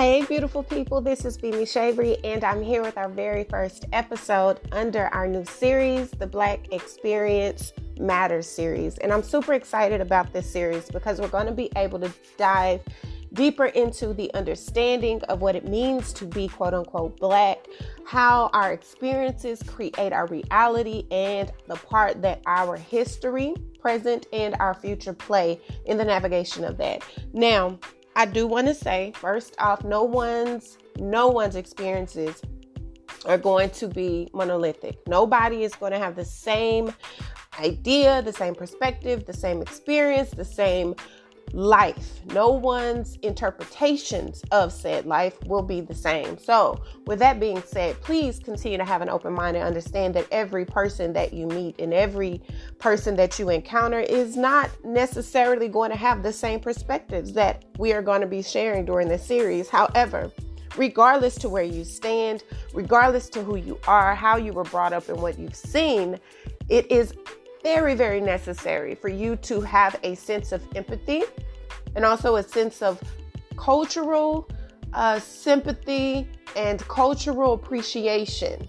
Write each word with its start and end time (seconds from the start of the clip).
Hey, 0.00 0.24
beautiful 0.24 0.62
people, 0.62 1.02
this 1.02 1.26
is 1.26 1.36
Bimi 1.36 1.70
Shavery, 1.70 2.16
and 2.24 2.42
I'm 2.42 2.62
here 2.62 2.80
with 2.80 2.96
our 2.96 3.10
very 3.10 3.44
first 3.44 3.84
episode 3.92 4.58
under 4.72 5.08
our 5.08 5.28
new 5.28 5.44
series, 5.44 6.10
the 6.12 6.26
Black 6.26 6.72
Experience 6.72 7.74
Matters 7.98 8.46
series. 8.46 8.96
And 8.96 9.12
I'm 9.12 9.22
super 9.22 9.52
excited 9.52 10.00
about 10.00 10.32
this 10.32 10.50
series 10.50 10.90
because 10.90 11.20
we're 11.20 11.28
going 11.28 11.48
to 11.48 11.52
be 11.52 11.70
able 11.76 12.00
to 12.00 12.10
dive 12.38 12.80
deeper 13.34 13.66
into 13.66 14.14
the 14.14 14.32
understanding 14.32 15.20
of 15.24 15.42
what 15.42 15.54
it 15.54 15.68
means 15.68 16.14
to 16.14 16.24
be 16.24 16.48
quote 16.48 16.72
unquote 16.72 17.18
black, 17.18 17.66
how 18.06 18.48
our 18.54 18.72
experiences 18.72 19.62
create 19.64 20.14
our 20.14 20.26
reality, 20.28 21.06
and 21.10 21.52
the 21.68 21.76
part 21.76 22.22
that 22.22 22.40
our 22.46 22.74
history, 22.74 23.52
present, 23.78 24.28
and 24.32 24.56
our 24.60 24.72
future 24.72 25.12
play 25.12 25.60
in 25.84 25.98
the 25.98 26.04
navigation 26.06 26.64
of 26.64 26.78
that. 26.78 27.02
Now, 27.34 27.78
I 28.16 28.26
do 28.26 28.46
want 28.46 28.66
to 28.66 28.74
say 28.74 29.12
first 29.16 29.54
off, 29.58 29.84
no 29.84 30.02
one's 30.02 30.78
no 30.98 31.28
one's 31.28 31.56
experiences 31.56 32.42
are 33.24 33.38
going 33.38 33.70
to 33.70 33.88
be 33.88 34.28
monolithic. 34.32 34.98
Nobody 35.06 35.62
is 35.64 35.74
going 35.74 35.92
to 35.92 35.98
have 35.98 36.16
the 36.16 36.24
same 36.24 36.92
idea, 37.58 38.22
the 38.22 38.32
same 38.32 38.54
perspective, 38.54 39.26
the 39.26 39.32
same 39.32 39.60
experience, 39.60 40.30
the 40.30 40.44
same 40.44 40.94
life. 41.52 42.20
No 42.26 42.50
one's 42.50 43.16
interpretations 43.22 44.42
of 44.50 44.72
said 44.72 45.06
life 45.06 45.42
will 45.44 45.62
be 45.62 45.80
the 45.80 45.94
same. 45.94 46.38
So, 46.38 46.82
with 47.06 47.18
that 47.18 47.40
being 47.40 47.62
said, 47.62 48.00
please 48.00 48.38
continue 48.38 48.78
to 48.78 48.84
have 48.84 49.02
an 49.02 49.08
open 49.08 49.32
mind 49.32 49.56
and 49.56 49.66
understand 49.66 50.14
that 50.14 50.26
every 50.30 50.64
person 50.64 51.12
that 51.14 51.32
you 51.32 51.46
meet 51.46 51.80
and 51.80 51.92
every 51.92 52.42
person 52.78 53.16
that 53.16 53.38
you 53.38 53.50
encounter 53.50 54.00
is 54.00 54.36
not 54.36 54.70
necessarily 54.84 55.68
going 55.68 55.90
to 55.90 55.96
have 55.96 56.22
the 56.22 56.32
same 56.32 56.60
perspectives 56.60 57.32
that 57.32 57.64
we 57.78 57.92
are 57.92 58.02
going 58.02 58.20
to 58.20 58.26
be 58.26 58.42
sharing 58.42 58.84
during 58.84 59.08
this 59.08 59.24
series. 59.24 59.68
However, 59.68 60.30
regardless 60.76 61.34
to 61.36 61.48
where 61.48 61.64
you 61.64 61.84
stand, 61.84 62.44
regardless 62.72 63.28
to 63.30 63.42
who 63.42 63.56
you 63.56 63.78
are, 63.86 64.14
how 64.14 64.36
you 64.36 64.52
were 64.52 64.64
brought 64.64 64.92
up, 64.92 65.08
and 65.08 65.20
what 65.20 65.38
you've 65.38 65.54
seen, 65.54 66.18
it 66.68 66.90
is 66.90 67.14
very, 67.62 67.94
very 67.94 68.20
necessary 68.20 68.94
for 68.94 69.08
you 69.08 69.36
to 69.36 69.60
have 69.60 69.98
a 70.02 70.14
sense 70.14 70.52
of 70.52 70.62
empathy 70.74 71.22
and 71.94 72.04
also 72.04 72.36
a 72.36 72.42
sense 72.42 72.82
of 72.82 73.00
cultural 73.56 74.48
uh, 74.92 75.18
sympathy 75.20 76.28
and 76.56 76.80
cultural 76.88 77.52
appreciation, 77.52 78.68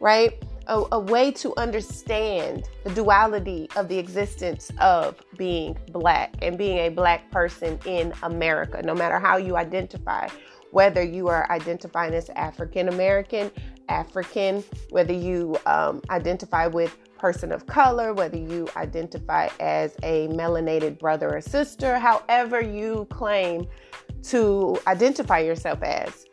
right? 0.00 0.42
A, 0.68 0.84
a, 0.92 0.98
way 0.98 1.30
to 1.30 1.54
understand 1.56 2.68
the 2.82 2.90
duality 2.90 3.68
of 3.76 3.88
the 3.88 3.98
existence 3.98 4.72
of 4.80 5.14
being 5.38 5.78
black 5.92 6.34
and 6.42 6.58
being 6.58 6.78
a 6.78 6.88
black 6.88 7.30
person 7.30 7.78
in 7.86 8.12
America, 8.24 8.82
no 8.82 8.94
matter 8.94 9.20
how 9.20 9.36
you 9.36 9.56
identify, 9.56 10.28
whether 10.72 11.02
you 11.02 11.28
are 11.28 11.50
identifying 11.52 12.14
as 12.14 12.28
African 12.30 12.88
American, 12.88 13.50
African, 13.88 14.64
whether 14.90 15.12
you 15.12 15.56
um, 15.66 16.02
identify 16.10 16.66
with 16.66 16.96
person 17.18 17.52
of 17.52 17.66
color, 17.66 18.12
whether 18.12 18.36
you 18.36 18.68
identify 18.76 19.48
as 19.60 19.94
a 20.02 20.28
melanated 20.28 20.98
brother 20.98 21.36
or 21.36 21.40
sister, 21.40 21.98
however 21.98 22.60
you 22.60 23.06
claim 23.10 23.66
to 24.24 24.78
identify 24.86 25.38
yourself 25.38 25.82
as, 25.82 26.26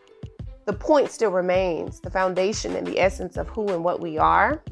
the 0.66 0.74
point 0.74 1.12
still 1.12 1.32
remains 1.32 2.00
the 2.00 2.10
foundation 2.10 2.76
and 2.76 2.88
the 2.88 3.00
essence 3.00 3.38
of 3.38 3.48
who 3.50 3.68
and 3.70 3.84
what 3.84 4.00
we 4.00 4.18
are 4.18 4.64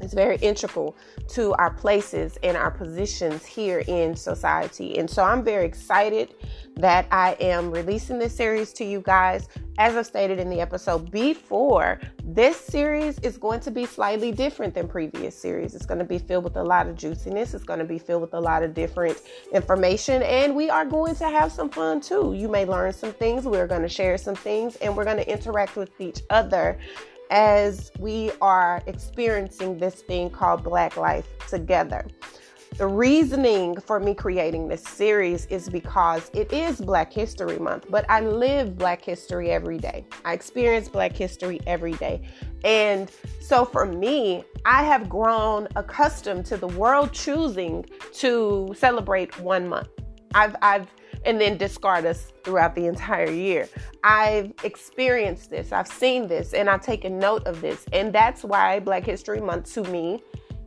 is 0.00 0.14
very 0.14 0.36
integral 0.36 0.96
to 1.28 1.52
our 1.54 1.70
places 1.70 2.38
and 2.42 2.56
our 2.56 2.70
positions 2.70 3.44
here 3.44 3.82
in 3.86 4.16
society. 4.16 4.98
And 4.98 5.08
so 5.08 5.22
I'm 5.22 5.44
very 5.44 5.66
excited 5.66 6.34
that 6.76 7.06
I 7.10 7.36
am 7.40 7.70
releasing 7.70 8.18
this 8.18 8.34
series 8.34 8.72
to 8.74 8.84
you 8.84 9.00
guys. 9.00 9.48
As 9.78 9.96
I've 9.96 10.06
stated 10.06 10.38
in 10.38 10.50
the 10.50 10.60
episode 10.60 11.10
before, 11.10 12.00
this 12.22 12.56
series 12.56 13.18
is 13.20 13.38
going 13.38 13.60
to 13.60 13.70
be 13.70 13.86
slightly 13.86 14.30
different 14.30 14.74
than 14.74 14.86
previous 14.86 15.34
series. 15.34 15.74
It's 15.74 15.86
going 15.86 15.98
to 15.98 16.04
be 16.04 16.18
filled 16.18 16.44
with 16.44 16.56
a 16.56 16.62
lot 16.62 16.86
of 16.86 16.96
juiciness, 16.96 17.54
it's 17.54 17.64
going 17.64 17.78
to 17.78 17.84
be 17.84 17.98
filled 17.98 18.20
with 18.20 18.34
a 18.34 18.40
lot 18.40 18.62
of 18.62 18.74
different 18.74 19.20
information, 19.52 20.22
and 20.22 20.54
we 20.54 20.68
are 20.68 20.84
going 20.84 21.14
to 21.16 21.24
have 21.24 21.50
some 21.50 21.70
fun 21.70 22.00
too. 22.00 22.34
You 22.34 22.48
may 22.48 22.66
learn 22.66 22.92
some 22.92 23.12
things, 23.12 23.46
we're 23.46 23.66
going 23.66 23.82
to 23.82 23.88
share 23.88 24.18
some 24.18 24.34
things, 24.36 24.76
and 24.76 24.94
we're 24.94 25.04
going 25.04 25.16
to 25.16 25.30
interact 25.30 25.76
with 25.76 25.98
each 25.98 26.20
other 26.28 26.78
as 27.30 27.90
we 27.98 28.32
are 28.40 28.82
experiencing 28.86 29.78
this 29.78 30.02
thing 30.02 30.30
called 30.30 30.62
Black 30.62 30.96
Life 30.96 31.26
together. 31.48 32.06
The 32.76 32.86
reasoning 32.86 33.78
for 33.78 34.00
me 34.00 34.14
creating 34.14 34.68
this 34.68 34.82
series 34.82 35.44
is 35.46 35.68
because 35.68 36.30
it 36.32 36.52
is 36.52 36.80
Black 36.80 37.12
History 37.12 37.58
Month, 37.58 37.86
but 37.90 38.08
I 38.08 38.20
live 38.20 38.78
Black 38.78 39.04
history 39.04 39.50
every 39.50 39.76
day. 39.76 40.06
I 40.24 40.32
experience 40.32 40.88
Black 40.88 41.12
history 41.12 41.60
every 41.66 41.92
day. 41.94 42.22
And 42.64 43.10
so 43.40 43.64
for 43.64 43.84
me, 43.84 44.44
I 44.64 44.82
have 44.84 45.08
grown 45.08 45.68
accustomed 45.76 46.46
to 46.46 46.56
the 46.56 46.68
world 46.68 47.12
choosing 47.12 47.84
to 48.14 48.72
celebrate 48.76 49.38
one 49.40 49.68
month. 49.68 49.88
I've, 50.34 50.56
I've 50.62 50.86
and 51.24 51.40
then 51.40 51.56
discard 51.56 52.06
us 52.06 52.32
throughout 52.44 52.74
the 52.74 52.86
entire 52.86 53.30
year. 53.30 53.68
I've 54.02 54.52
experienced 54.64 55.50
this, 55.50 55.72
I've 55.72 55.88
seen 55.88 56.26
this, 56.28 56.54
and 56.54 56.70
I've 56.70 56.82
taken 56.82 57.18
note 57.18 57.46
of 57.46 57.60
this. 57.60 57.84
And 57.92 58.12
that's 58.12 58.42
why 58.42 58.80
Black 58.80 59.04
History 59.04 59.40
Month 59.40 59.72
to 59.74 59.82
me 59.84 60.22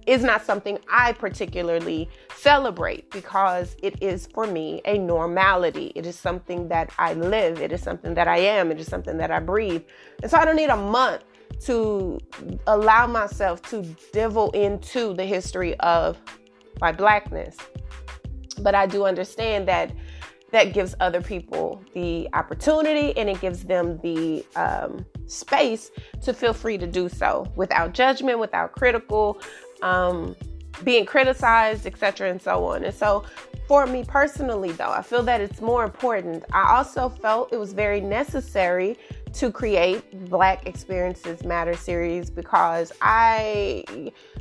is 0.06 0.24
not 0.24 0.46
something 0.46 0.78
I 0.92 1.14
particularly 1.14 2.10
celebrate 2.36 3.10
because 3.12 3.76
it 3.82 4.02
is 4.02 4.28
for 4.28 4.46
me 4.46 4.82
a 4.86 4.98
normality. 4.98 5.92
It 5.96 6.06
is 6.06 6.18
something 6.18 6.68
that 6.68 6.92
I 6.98 7.14
live, 7.14 7.62
it 7.62 7.72
is 7.72 7.82
something 7.82 8.14
that 8.16 8.28
I 8.28 8.38
am, 8.38 8.72
it 8.72 8.80
is 8.80 8.88
something 8.88 9.18
that 9.18 9.32
I 9.32 9.40
breathe. 9.40 9.84
And 10.22 10.30
so 10.30 10.38
I 10.38 10.46
don't 10.46 10.56
need 10.56 10.70
a 10.70 10.78
month 10.78 11.24
to 11.62 12.20
allow 12.68 13.08
myself 13.08 13.62
to 13.70 13.84
divil 14.12 14.52
into 14.52 15.14
the 15.14 15.24
history 15.24 15.80
of 15.80 16.18
my 16.82 16.92
blackness. 16.92 17.56
But 18.60 18.76
I 18.76 18.86
do 18.86 19.06
understand 19.06 19.68
that 19.68 19.92
that 20.54 20.72
gives 20.72 20.94
other 21.00 21.20
people 21.20 21.84
the 21.96 22.30
opportunity 22.34 23.18
and 23.18 23.28
it 23.28 23.42
gives 23.42 23.64
them 23.64 24.00
the 24.04 24.46
um, 24.56 25.04
space 25.26 25.90
to 26.22 26.32
feel 26.32 26.54
free 26.54 26.78
to 26.78 26.86
do 26.86 27.10
so 27.10 27.52
without 27.56 27.92
judgment, 27.92 28.38
without 28.38 28.72
critical, 28.72 29.42
um, 29.82 30.36
being 30.84 31.08
criticized, 31.08 31.88
etc., 31.88 32.30
and 32.30 32.40
so 32.40 32.66
on. 32.66 32.84
And 32.84 32.94
so, 32.94 33.24
for 33.68 33.88
me 33.88 34.04
personally, 34.04 34.72
though, 34.74 34.92
I 34.92 35.02
feel 35.02 35.24
that 35.24 35.42
it's 35.42 35.60
more 35.60 35.84
important. 35.84 36.44
I 36.54 36.76
also 36.76 37.10
felt 37.10 37.52
it 37.52 37.58
was 37.58 37.74
very 37.74 38.00
necessary 38.00 39.00
to 39.34 39.52
create 39.52 40.30
Black 40.30 40.68
Experiences 40.68 41.44
Matter 41.44 41.76
series 41.76 42.30
because 42.30 42.92
I, 43.02 43.84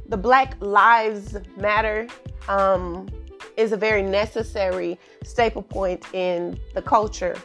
the 0.07 0.19
Black 0.19 0.57
Lives 0.61 1.39
Matter 1.57 2.07
um, 2.49 3.09
is 3.57 3.73
a 3.73 3.77
very 3.77 4.03
necessary 4.03 4.99
staple 5.25 5.63
point 5.63 6.05
in 6.15 6.59
the 6.75 6.83
culture, 6.83 7.37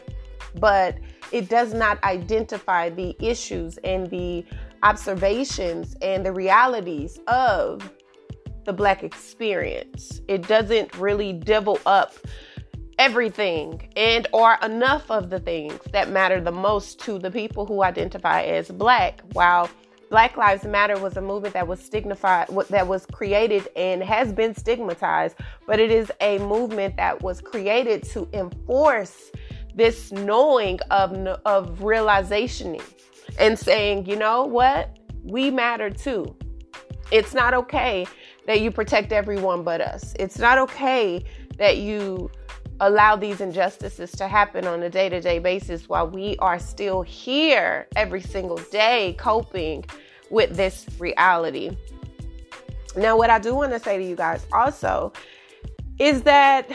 but 0.56 0.96
it 1.32 1.48
does 1.48 1.74
not 1.74 2.02
identify 2.04 2.90
the 2.90 3.16
issues 3.20 3.78
and 3.78 4.08
the 4.10 4.44
observations 4.82 5.96
and 6.02 6.24
the 6.24 6.32
realities 6.32 7.18
of 7.26 7.92
the 8.64 8.72
black 8.72 9.02
experience. 9.02 10.20
It 10.28 10.46
doesn't 10.46 10.96
really 10.96 11.32
devil 11.32 11.78
up 11.86 12.14
everything 12.98 13.90
and 13.96 14.26
or 14.32 14.58
enough 14.62 15.10
of 15.10 15.30
the 15.30 15.38
things 15.38 15.78
that 15.92 16.10
matter 16.10 16.40
the 16.40 16.52
most 16.52 16.98
to 16.98 17.18
the 17.18 17.30
people 17.30 17.64
who 17.64 17.82
identify 17.82 18.42
as 18.42 18.68
black 18.70 19.20
while 19.32 19.70
Black 20.10 20.36
Lives 20.36 20.64
Matter 20.64 20.98
was 20.98 21.16
a 21.16 21.20
movement 21.20 21.54
that 21.54 21.66
was 21.66 21.80
stigmatized, 21.80 22.50
that 22.70 22.86
was 22.86 23.04
created 23.06 23.68
and 23.76 24.02
has 24.02 24.32
been 24.32 24.54
stigmatized, 24.54 25.36
but 25.66 25.78
it 25.78 25.90
is 25.90 26.10
a 26.20 26.38
movement 26.38 26.96
that 26.96 27.22
was 27.22 27.40
created 27.40 28.02
to 28.04 28.28
enforce 28.32 29.30
this 29.74 30.10
knowing 30.10 30.80
of, 30.90 31.12
of 31.44 31.82
realization 31.82 32.78
and 33.38 33.58
saying, 33.58 34.06
you 34.06 34.16
know 34.16 34.44
what, 34.44 34.98
we 35.24 35.50
matter 35.50 35.90
too. 35.90 36.34
It's 37.10 37.34
not 37.34 37.54
okay 37.54 38.06
that 38.46 38.60
you 38.60 38.70
protect 38.70 39.12
everyone 39.12 39.62
but 39.62 39.80
us. 39.80 40.14
It's 40.18 40.38
not 40.38 40.58
okay 40.58 41.24
that 41.58 41.78
you 41.78 42.30
allow 42.80 43.16
these 43.16 43.40
injustices 43.40 44.12
to 44.12 44.28
happen 44.28 44.66
on 44.66 44.82
a 44.82 44.90
day 44.90 45.08
to 45.08 45.20
day 45.20 45.38
basis 45.38 45.88
while 45.88 46.08
we 46.08 46.36
are 46.38 46.58
still 46.58 47.02
here 47.02 47.86
every 47.96 48.20
single 48.20 48.58
day 48.70 49.16
coping 49.18 49.84
with 50.30 50.56
this 50.56 50.86
reality. 50.98 51.76
Now, 52.96 53.16
what 53.16 53.30
I 53.30 53.38
do 53.38 53.54
want 53.54 53.72
to 53.72 53.80
say 53.80 53.98
to 53.98 54.04
you 54.04 54.16
guys 54.16 54.46
also 54.52 55.12
is 55.98 56.22
that 56.22 56.68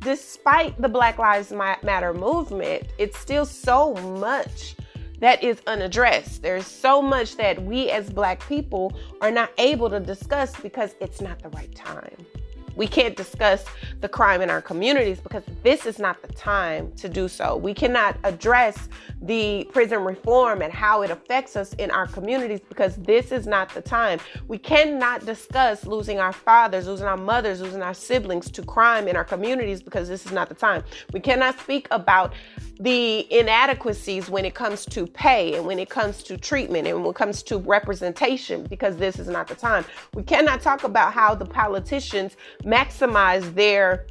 despite 0.00 0.80
the 0.80 0.88
Black 0.88 1.18
Lives 1.18 1.50
Matter 1.50 2.12
movement, 2.12 2.84
it's 2.98 3.18
still 3.18 3.46
so 3.46 3.94
much 3.94 4.76
that 5.20 5.42
is 5.42 5.60
unaddressed. 5.66 6.42
There's 6.42 6.66
so 6.66 7.00
much 7.00 7.36
that 7.36 7.62
we 7.62 7.90
as 7.90 8.10
Black 8.10 8.46
people 8.46 8.92
are 9.20 9.30
not 9.30 9.50
able 9.58 9.88
to 9.90 10.00
discuss 10.00 10.54
because 10.60 10.94
it's 11.00 11.20
not 11.20 11.42
the 11.42 11.48
right 11.50 11.74
time. 11.74 12.16
We 12.76 12.86
can't 12.86 13.16
discuss 13.16 13.64
the 14.00 14.08
crime 14.08 14.42
in 14.42 14.50
our 14.50 14.62
communities 14.62 15.20
because 15.20 15.44
this 15.62 15.86
is 15.86 15.98
not 15.98 16.20
the 16.22 16.32
time 16.32 16.92
to 16.96 17.08
do 17.08 17.28
so. 17.28 17.56
We 17.56 17.74
cannot 17.74 18.16
address 18.24 18.88
the 19.22 19.68
prison 19.72 20.04
reform 20.04 20.60
and 20.60 20.72
how 20.72 21.02
it 21.02 21.10
affects 21.10 21.56
us 21.56 21.72
in 21.74 21.90
our 21.90 22.06
communities 22.06 22.60
because 22.60 22.96
this 22.96 23.32
is 23.32 23.46
not 23.46 23.72
the 23.72 23.80
time. 23.80 24.18
We 24.48 24.58
cannot 24.58 25.24
discuss 25.24 25.86
losing 25.86 26.18
our 26.18 26.32
fathers, 26.32 26.86
losing 26.86 27.06
our 27.06 27.16
mothers, 27.16 27.60
losing 27.60 27.82
our 27.82 27.94
siblings 27.94 28.50
to 28.50 28.62
crime 28.62 29.08
in 29.08 29.16
our 29.16 29.24
communities 29.24 29.82
because 29.82 30.08
this 30.08 30.26
is 30.26 30.32
not 30.32 30.48
the 30.48 30.54
time. 30.54 30.84
We 31.12 31.20
cannot 31.20 31.58
speak 31.60 31.88
about 31.90 32.34
the 32.80 33.32
inadequacies 33.32 34.28
when 34.28 34.44
it 34.44 34.54
comes 34.54 34.84
to 34.86 35.06
pay 35.06 35.54
and 35.54 35.64
when 35.64 35.78
it 35.78 35.88
comes 35.88 36.22
to 36.24 36.36
treatment 36.36 36.88
and 36.88 37.00
when 37.00 37.10
it 37.10 37.14
comes 37.14 37.42
to 37.44 37.58
representation 37.58 38.64
because 38.64 38.96
this 38.96 39.18
is 39.18 39.28
not 39.28 39.46
the 39.46 39.54
time. 39.54 39.84
We 40.14 40.24
cannot 40.24 40.60
talk 40.60 40.84
about 40.84 41.12
how 41.12 41.34
the 41.34 41.44
politicians 41.44 42.36
maximize 42.64 43.54
their 43.54 44.06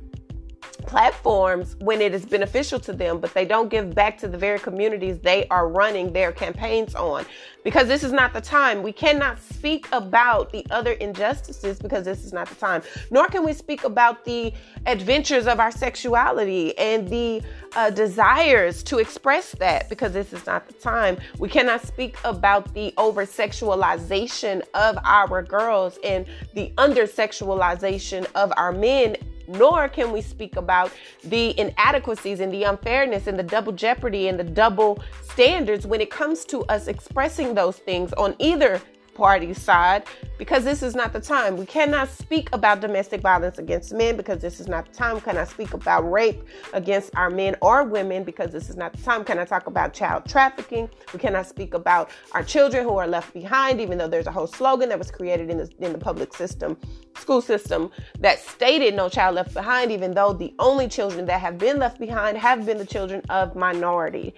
platforms 0.86 1.76
when 1.80 2.02
it 2.02 2.14
is 2.14 2.26
beneficial 2.26 2.80
to 2.80 2.94
them, 2.94 3.20
but 3.20 3.34
they 3.34 3.46
don't 3.46 3.70
give 3.70 3.94
back 3.94 4.18
to 4.20 4.28
the 4.28 4.38
very 4.38 4.60
communities 4.60 5.20
they 5.20 5.48
are 5.48 5.68
running 5.68 6.14
their 6.14 6.32
campaigns 6.32 6.96
on. 6.96 7.26
Because 7.64 7.88
this 7.88 8.04
is 8.04 8.12
not 8.12 8.34
the 8.34 8.42
time. 8.42 8.84
We 8.84 8.92
cannot 8.92 9.42
speak 9.42 9.88
about 9.94 10.52
the 10.52 10.66
other 10.70 10.92
injustices 10.94 11.80
because 11.80 12.04
this 12.04 12.26
is 12.26 12.34
not 12.34 12.50
the 12.50 12.56
time. 12.56 12.82
Nor 13.10 13.28
can 13.28 13.46
we 13.46 13.54
speak 13.54 13.86
about 13.86 14.26
the 14.26 14.54
adventures 14.86 15.48
of 15.48 15.62
our 15.62 15.72
sexuality 15.72 16.78
and 16.78 17.08
the 17.08 17.42
uh, 17.76 17.90
desires 17.90 18.84
to 18.84 19.00
express 19.00 19.54
that 19.54 19.88
because 19.90 20.12
this 20.12 20.34
is 20.34 20.46
not 20.46 20.68
the 20.68 20.74
time. 20.74 21.18
We 21.40 21.48
cannot 21.48 21.86
speak 21.86 22.18
about 22.26 22.74
the 22.74 22.94
over 22.98 23.26
sexualization 23.26 24.62
of 24.74 24.98
our 25.04 25.42
girls 25.42 25.98
and 26.04 26.26
the 26.54 26.74
under 26.78 27.04
sexualization 27.04 28.28
of 28.36 28.52
our 28.58 28.72
men 28.72 29.16
nor 29.54 29.88
can 29.88 30.12
we 30.12 30.22
speak 30.22 30.56
about 30.56 30.92
the 31.24 31.58
inadequacies 31.60 32.40
and 32.40 32.54
the 32.54 32.64
unfairness 32.64 33.28
and 33.28 33.38
the 33.38 33.44
double 33.44 33.72
jeopardy 33.72 34.28
and 34.28 34.40
the 34.40 34.44
double 34.44 35.02
standards 35.22 35.88
when 35.88 36.02
it 36.02 36.10
comes 36.10 36.46
to 36.46 36.64
us 36.66 36.88
expressing 36.88 37.54
those 37.54 37.78
things 37.78 38.14
on 38.14 38.36
either 38.40 38.82
party 39.14 39.54
side 39.54 40.04
because 40.38 40.64
this 40.64 40.84
is 40.84 40.96
not 40.96 41.14
the 41.14 41.20
time. 41.20 41.58
We 41.58 41.66
cannot 41.66 42.10
speak 42.10 42.50
about 42.54 42.82
domestic 42.82 43.22
violence 43.22 43.60
against 43.60 43.94
men 43.94 44.18
because 44.18 44.40
this 44.40 44.60
is 44.60 44.68
not 44.68 44.88
the 44.88 44.94
time. 44.94 45.16
We 45.16 45.22
cannot 45.22 45.48
speak 45.48 45.74
about 45.74 46.02
rape 46.12 46.44
against 46.74 47.16
our 47.16 47.30
men 47.30 47.56
or 47.62 47.84
women 47.84 48.24
because 48.24 48.52
this 48.52 48.70
is 48.70 48.76
not 48.76 48.94
the 48.94 49.02
time. 49.02 49.24
Can 49.24 49.40
I 49.40 49.46
talk 49.46 49.68
about 49.68 49.94
child 49.94 50.26
trafficking? 50.26 50.90
We 51.14 51.20
cannot 51.20 51.48
speak 51.48 51.74
about 51.74 52.10
our 52.34 52.44
children 52.44 52.84
who 52.84 52.98
are 52.98 53.08
left 53.08 53.34
behind, 53.34 53.80
even 53.80 53.98
though 53.98 54.08
there's 54.08 54.28
a 54.28 54.32
whole 54.32 54.48
slogan 54.48 54.90
that 54.90 54.98
was 55.00 55.12
created 55.12 55.50
in 55.50 55.58
the, 55.58 55.70
in 55.80 55.94
the 55.94 56.00
public 56.00 56.34
system, 56.34 56.78
school 57.16 57.42
system, 57.42 57.92
that 58.20 58.40
stated 58.40 58.96
no 58.96 59.10
child 59.10 59.36
left 59.36 59.54
behind, 59.54 59.92
even 59.92 60.14
though 60.14 60.34
the 60.34 60.54
only 60.60 60.88
children 60.88 61.26
that 61.26 61.40
have 61.40 61.58
been 61.58 61.80
left 61.80 62.00
behind 62.00 62.38
have 62.38 62.66
been 62.66 62.78
the 62.78 62.86
children 62.86 63.22
of 63.30 63.56
minority 63.56 64.34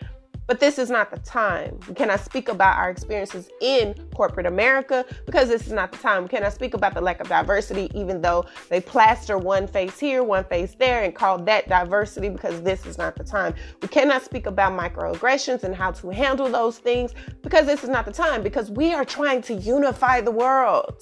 but 0.48 0.60
this 0.60 0.78
is 0.78 0.90
not 0.90 1.12
the 1.12 1.20
time. 1.20 1.80
We 1.88 1.96
cannot 1.96 2.20
speak 2.20 2.50
about 2.50 2.78
our 2.78 2.90
experiences 2.90 3.50
in 3.62 3.96
corporate 4.16 4.46
America 4.46 5.06
because 5.26 5.50
this 5.50 5.66
is 5.66 5.74
not 5.74 5.92
the 5.92 5.98
time. 5.98 6.24
We 6.24 6.30
cannot 6.30 6.54
speak 6.54 6.74
about 6.74 6.94
the 6.94 7.02
lack 7.02 7.20
of 7.20 7.28
diversity, 7.28 7.90
even 7.96 8.22
though 8.22 8.46
they 8.70 8.80
plaster 8.80 9.38
one 9.38 9.68
face 9.68 10.00
here, 10.00 10.24
one 10.24 10.44
face 10.46 10.76
there, 10.76 11.04
and 11.04 11.16
call 11.16 11.40
that 11.40 11.68
diversity 11.68 12.30
because 12.30 12.62
this 12.62 12.86
is 12.86 12.98
not 12.98 13.16
the 13.16 13.24
time. 13.24 13.56
We 13.82 13.88
cannot 13.88 14.24
speak 14.24 14.46
about 14.46 14.74
microaggressions 14.74 15.64
and 15.64 15.76
how 15.76 15.92
to 15.92 16.10
handle 16.10 16.50
those 16.50 16.78
things 16.78 17.14
because 17.42 17.66
this 17.66 17.84
is 17.84 17.90
not 17.90 18.06
the 18.06 18.14
time 18.14 18.44
because 18.44 18.70
we 18.70 18.94
are 18.94 19.06
trying 19.06 19.42
to 19.44 19.54
unify 19.54 20.22
the 20.22 20.32
world. 20.32 21.02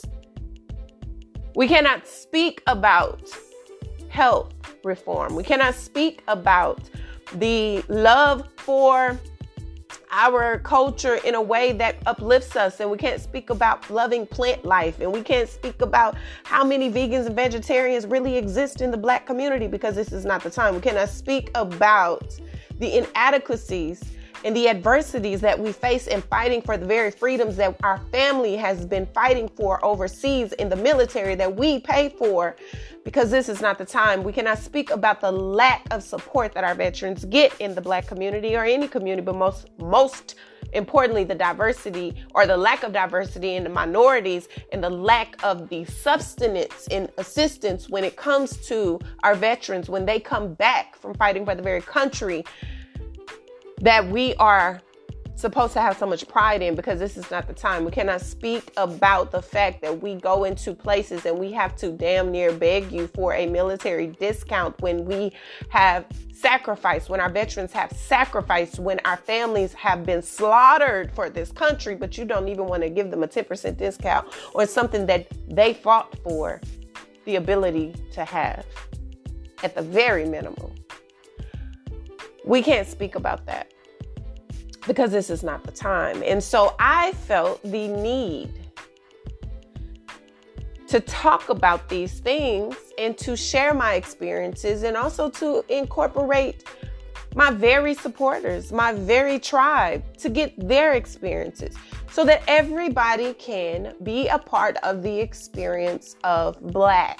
We 1.55 1.67
cannot 1.67 2.07
speak 2.07 2.63
about 2.67 3.29
health 4.09 4.53
reform. 4.83 5.35
We 5.35 5.43
cannot 5.43 5.75
speak 5.75 6.23
about 6.27 6.89
the 7.35 7.83
love 7.87 8.47
for 8.57 9.19
our 10.11 10.59
culture 10.59 11.15
in 11.15 11.35
a 11.35 11.41
way 11.41 11.71
that 11.73 11.95
uplifts 12.05 12.55
us 12.55 12.79
and 12.79 12.89
we 12.89 12.97
can't 12.97 13.21
speak 13.21 13.49
about 13.49 13.89
loving 13.89 14.25
plant 14.25 14.63
life 14.65 14.99
and 14.99 15.11
we 15.11 15.21
can't 15.21 15.49
speak 15.49 15.81
about 15.81 16.15
how 16.43 16.63
many 16.63 16.89
vegans 16.91 17.25
and 17.25 17.35
vegetarians 17.35 18.05
really 18.05 18.37
exist 18.37 18.81
in 18.81 18.91
the 18.91 18.97
black 18.97 19.25
community 19.25 19.67
because 19.67 19.95
this 19.95 20.11
is 20.11 20.25
not 20.25 20.43
the 20.43 20.49
time. 20.49 20.75
We 20.75 20.81
cannot 20.81 21.09
speak 21.09 21.49
about 21.55 22.39
the 22.79 22.97
inadequacies 22.97 24.03
and 24.43 24.55
the 24.55 24.67
adversities 24.67 25.41
that 25.41 25.57
we 25.57 25.71
face 25.71 26.07
in 26.07 26.21
fighting 26.21 26.61
for 26.61 26.77
the 26.77 26.85
very 26.85 27.11
freedoms 27.11 27.55
that 27.55 27.75
our 27.83 27.99
family 28.11 28.55
has 28.55 28.85
been 28.85 29.05
fighting 29.07 29.47
for 29.47 29.83
overseas 29.85 30.53
in 30.53 30.69
the 30.69 30.75
military 30.75 31.35
that 31.35 31.55
we 31.55 31.79
pay 31.79 32.09
for 32.09 32.55
because 33.03 33.31
this 33.31 33.49
is 33.49 33.61
not 33.61 33.77
the 33.77 33.85
time. 33.85 34.23
We 34.23 34.33
cannot 34.33 34.59
speak 34.59 34.89
about 34.89 35.21
the 35.21 35.31
lack 35.31 35.85
of 35.91 36.03
support 36.03 36.53
that 36.53 36.63
our 36.63 36.75
veterans 36.75 37.25
get 37.25 37.53
in 37.59 37.75
the 37.75 37.81
black 37.81 38.07
community 38.07 38.55
or 38.55 38.63
any 38.63 38.87
community, 38.87 39.25
but 39.25 39.35
most 39.35 39.69
most 39.77 40.35
importantly 40.73 41.23
the 41.23 41.35
diversity 41.35 42.15
or 42.33 42.47
the 42.47 42.57
lack 42.57 42.83
of 42.83 42.91
diversity 42.91 43.55
in 43.55 43.63
the 43.63 43.69
minorities 43.69 44.47
and 44.71 44.83
the 44.83 44.89
lack 44.89 45.35
of 45.43 45.69
the 45.69 45.85
substance 45.85 46.87
and 46.89 47.09
assistance 47.17 47.89
when 47.89 48.03
it 48.03 48.15
comes 48.15 48.57
to 48.57 48.99
our 49.23 49.35
veterans 49.35 49.87
when 49.87 50.05
they 50.05 50.19
come 50.19 50.53
back 50.55 50.95
from 50.95 51.13
fighting 51.13 51.45
for 51.45 51.53
the 51.53 51.61
very 51.61 51.81
country 51.81 52.43
that 53.81 54.07
we 54.07 54.35
are 54.35 54.81
supposed 55.35 55.73
to 55.73 55.81
have 55.81 55.97
so 55.97 56.05
much 56.05 56.27
pride 56.27 56.61
in 56.61 56.75
because 56.75 56.99
this 56.99 57.17
is 57.17 57.29
not 57.31 57.47
the 57.47 57.53
time. 57.53 57.85
We 57.85 57.91
cannot 57.91 58.21
speak 58.21 58.71
about 58.77 59.31
the 59.31 59.41
fact 59.41 59.81
that 59.81 60.01
we 60.01 60.15
go 60.15 60.43
into 60.43 60.73
places 60.73 61.25
and 61.25 61.37
we 61.37 61.51
have 61.51 61.75
to 61.77 61.91
damn 61.91 62.31
near 62.31 62.53
beg 62.53 62.91
you 62.91 63.07
for 63.07 63.33
a 63.33 63.47
military 63.47 64.07
discount 64.07 64.79
when 64.81 65.05
we 65.05 65.33
have 65.69 66.05
sacrificed, 66.31 67.09
when 67.09 67.19
our 67.19 67.29
veterans 67.29 67.71
have 67.71 67.91
sacrificed, 67.93 68.79
when 68.79 68.99
our 69.05 69.17
families 69.17 69.73
have 69.73 70.05
been 70.05 70.21
slaughtered 70.21 71.13
for 71.15 71.29
this 71.29 71.51
country, 71.51 71.95
but 71.95 72.17
you 72.17 72.25
don't 72.25 72.47
even 72.47 72.65
want 72.65 72.83
to 72.83 72.89
give 72.89 73.09
them 73.09 73.23
a 73.23 73.27
10% 73.27 73.77
discount 73.77 74.27
or 74.53 74.65
something 74.65 75.05
that 75.07 75.27
they 75.49 75.73
fought 75.73 76.15
for 76.23 76.61
the 77.25 77.37
ability 77.37 77.95
to 78.11 78.23
have 78.23 78.65
at 79.63 79.73
the 79.73 79.81
very 79.81 80.25
minimum. 80.25 80.73
We 82.45 82.61
can't 82.61 82.87
speak 82.87 83.15
about 83.15 83.45
that 83.45 83.71
because 84.85 85.11
this 85.11 85.29
is 85.29 85.43
not 85.43 85.63
the 85.63 85.71
time. 85.71 86.21
And 86.25 86.43
so 86.43 86.75
I 86.79 87.13
felt 87.13 87.61
the 87.63 87.87
need 87.87 88.51
to 90.87 90.99
talk 90.99 91.49
about 91.49 91.89
these 91.89 92.19
things 92.19 92.75
and 92.97 93.17
to 93.17 93.35
share 93.35 93.73
my 93.73 93.95
experiences 93.95 94.83
and 94.83 94.95
also 94.95 95.29
to 95.29 95.65
incorporate 95.69 96.65
my 97.35 97.49
very 97.49 97.95
supporters, 97.95 98.71
my 98.71 98.93
very 98.93 99.39
tribe 99.39 100.03
to 100.17 100.29
get 100.29 100.53
their 100.67 100.93
experiences 100.93 101.75
so 102.11 102.23
that 102.25 102.43
everybody 102.47 103.33
can 103.33 103.95
be 104.03 104.27
a 104.27 104.37
part 104.37 104.77
of 104.83 105.01
the 105.01 105.19
experience 105.19 106.15
of 106.23 106.61
Black. 106.61 107.19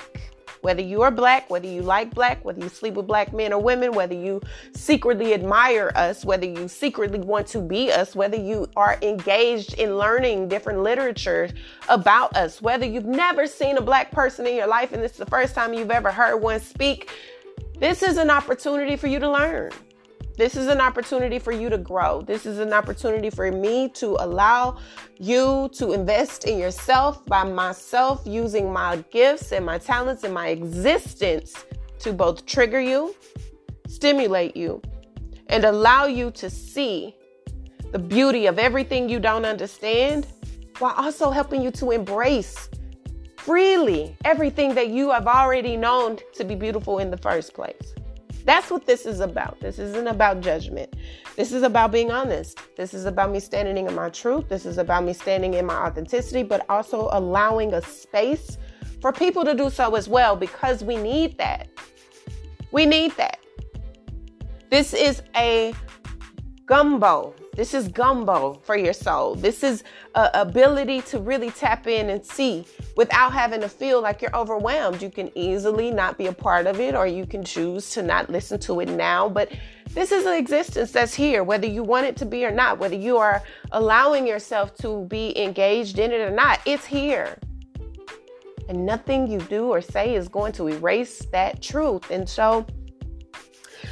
Whether 0.64 0.82
you 0.82 1.02
are 1.02 1.12
black, 1.12 1.50
whether 1.50 1.68
you 1.68 1.82
like 1.82 2.16
black, 2.16 2.44
whether 2.46 2.62
you 2.62 2.70
sleep 2.70 2.94
with 2.94 3.06
black 3.06 3.34
men 3.34 3.52
or 3.52 3.62
women, 3.62 3.92
whether 3.92 4.14
you 4.14 4.42
secretly 4.74 5.34
admire 5.34 5.92
us, 5.94 6.24
whether 6.24 6.46
you 6.46 6.70
secretly 6.70 7.20
want 7.20 7.48
to 7.48 7.60
be 7.60 7.92
us, 7.92 8.16
whether 8.16 8.38
you 8.38 8.70
are 8.78 8.98
engaged 9.02 9.74
in 9.74 9.98
learning 9.98 10.48
different 10.48 10.80
literature 10.80 11.50
about 11.90 12.34
us, 12.38 12.62
whether 12.62 12.86
you've 12.86 13.04
never 13.04 13.46
seen 13.46 13.76
a 13.76 13.82
black 13.82 14.10
person 14.12 14.48
in 14.48 14.56
your 14.56 14.68
life 14.68 14.94
and 14.94 15.04
this 15.04 15.12
is 15.12 15.18
the 15.18 15.26
first 15.26 15.54
time 15.54 15.74
you've 15.74 15.92
ever 15.92 16.14
heard 16.14 16.38
one 16.38 16.62
speak, 16.62 17.12
this 17.80 18.02
is 18.02 18.16
an 18.16 18.30
opportunity 18.30 18.96
for 18.96 19.08
you 19.08 19.20
to 19.20 19.30
learn. 19.30 19.70
This 20.36 20.56
is 20.56 20.68
an 20.68 20.82
opportunity 20.82 21.38
for 21.38 21.52
you 21.52 21.70
to 21.70 21.78
grow. 21.78 22.22
This 22.22 22.48
is 22.48 22.58
an 22.58 22.74
opportunity 22.74 23.30
for 23.30 23.52
me 23.52 23.90
to 23.90 24.18
allow 24.20 24.78
you 25.20 25.70
to 25.74 25.94
invest 25.94 26.46
in 26.46 26.58
yourself 26.58 27.24
by 27.28 27.44
myself 27.44 28.24
using 28.26 28.74
my 28.74 28.98
gifts 29.12 29.52
and 29.52 29.64
my 29.64 29.78
talents 29.78 30.24
and 30.24 30.34
my 30.34 30.48
existence 30.48 31.66
to 32.00 32.14
both 32.14 32.48
trigger 32.48 32.82
you, 32.82 33.16
stimulate 33.88 34.58
you, 34.58 34.82
and 35.48 35.66
allow 35.66 36.06
you 36.06 36.32
to 36.32 36.50
see 36.50 37.16
the 37.92 38.00
beauty 38.00 38.48
of 38.48 38.58
everything 38.58 39.08
you 39.08 39.20
don't 39.20 39.46
understand 39.46 40.26
while 40.80 40.96
also 40.98 41.30
helping 41.30 41.62
you 41.62 41.70
to 41.70 41.92
embrace 41.92 42.70
freely 43.38 44.18
everything 44.26 44.74
that 44.74 44.88
you 44.88 45.12
have 45.12 45.28
already 45.28 45.78
known 45.78 46.18
to 46.34 46.44
be 46.44 46.56
beautiful 46.56 46.98
in 46.98 47.12
the 47.12 47.18
first 47.18 47.54
place. 47.54 47.94
That's 48.46 48.70
what 48.70 48.86
this 48.86 49.06
is 49.06 49.20
about. 49.20 49.60
This 49.60 49.80
isn't 49.80 50.08
about 50.08 50.42
judgment. 50.42 50.94
This 51.36 51.52
is 51.54 51.64
about 51.64 51.92
being 51.92 52.12
honest. 52.12 52.60
This 52.76 52.94
is 52.94 53.06
about 53.06 53.32
me 53.32 53.40
standing 53.40 53.88
in 53.88 53.96
my 53.96 54.10
truth. 54.10 54.50
This 54.50 54.66
is 54.66 54.78
about 54.78 55.04
me 55.04 55.14
standing 55.14 55.54
in 55.54 55.66
my 55.66 55.76
authenticity, 55.76 56.44
but 56.44 56.66
also 56.70 57.10
allowing 57.12 57.74
a 57.74 57.82
space 57.82 58.58
for 59.02 59.12
people 59.12 59.44
to 59.46 59.54
do 59.54 59.70
so 59.70 59.96
as 59.96 60.08
well 60.08 60.36
because 60.36 60.84
we 60.84 60.98
need 60.98 61.38
that. 61.38 61.70
We 62.72 62.86
need 62.86 63.16
that. 63.18 63.40
This 64.70 64.94
is 64.94 65.22
a 65.36 65.74
gumbo. 66.66 67.36
This 67.56 67.74
is 67.74 67.88
gumbo 67.88 68.60
for 68.64 68.76
your 68.76 68.94
soul. 68.94 69.36
This 69.36 69.64
is 69.64 69.84
a 70.16 70.30
ability 70.34 71.02
to 71.02 71.20
really 71.20 71.52
tap 71.52 71.88
in 71.88 72.10
and 72.10 72.26
see 72.26 72.66
without 72.96 73.34
having 73.34 73.62
to 73.62 73.70
feel 73.70 74.02
like 74.02 74.22
you're 74.22 74.36
overwhelmed. 74.36 75.02
You 75.02 75.10
can 75.10 75.32
easily 75.38 75.92
not 75.92 76.18
be 76.18 76.28
a 76.28 76.34
part 76.34 76.66
of 76.66 76.80
it 76.80 76.96
or 76.96 77.06
you 77.06 77.26
can 77.26 77.44
choose 77.44 77.92
to 77.92 78.02
not 78.02 78.30
listen 78.30 78.60
to 78.62 78.80
it 78.80 78.90
now, 78.90 79.30
but 79.30 79.52
this 79.90 80.12
is 80.12 80.26
an 80.26 80.34
existence 80.34 80.92
that's 80.92 81.14
here, 81.14 81.44
whether 81.44 81.68
you 81.68 81.84
want 81.84 82.06
it 82.06 82.16
to 82.18 82.26
be 82.26 82.46
or 82.46 82.52
not, 82.52 82.80
whether 82.80 82.96
you 82.96 83.18
are 83.18 83.44
allowing 83.72 84.26
yourself 84.26 84.76
to 84.78 85.06
be 85.06 85.38
engaged 85.38 86.00
in 86.00 86.12
it 86.12 86.22
or 86.22 86.32
not, 86.32 86.60
it's 86.66 86.86
here. 86.86 87.38
And 88.70 88.86
nothing 88.86 89.28
you 89.28 89.40
do 89.40 89.68
or 89.68 89.82
say 89.82 90.16
is 90.16 90.30
going 90.30 90.54
to 90.54 90.70
erase 90.70 91.20
that 91.32 91.62
truth. 91.62 92.10
And 92.10 92.28
so 92.28 92.66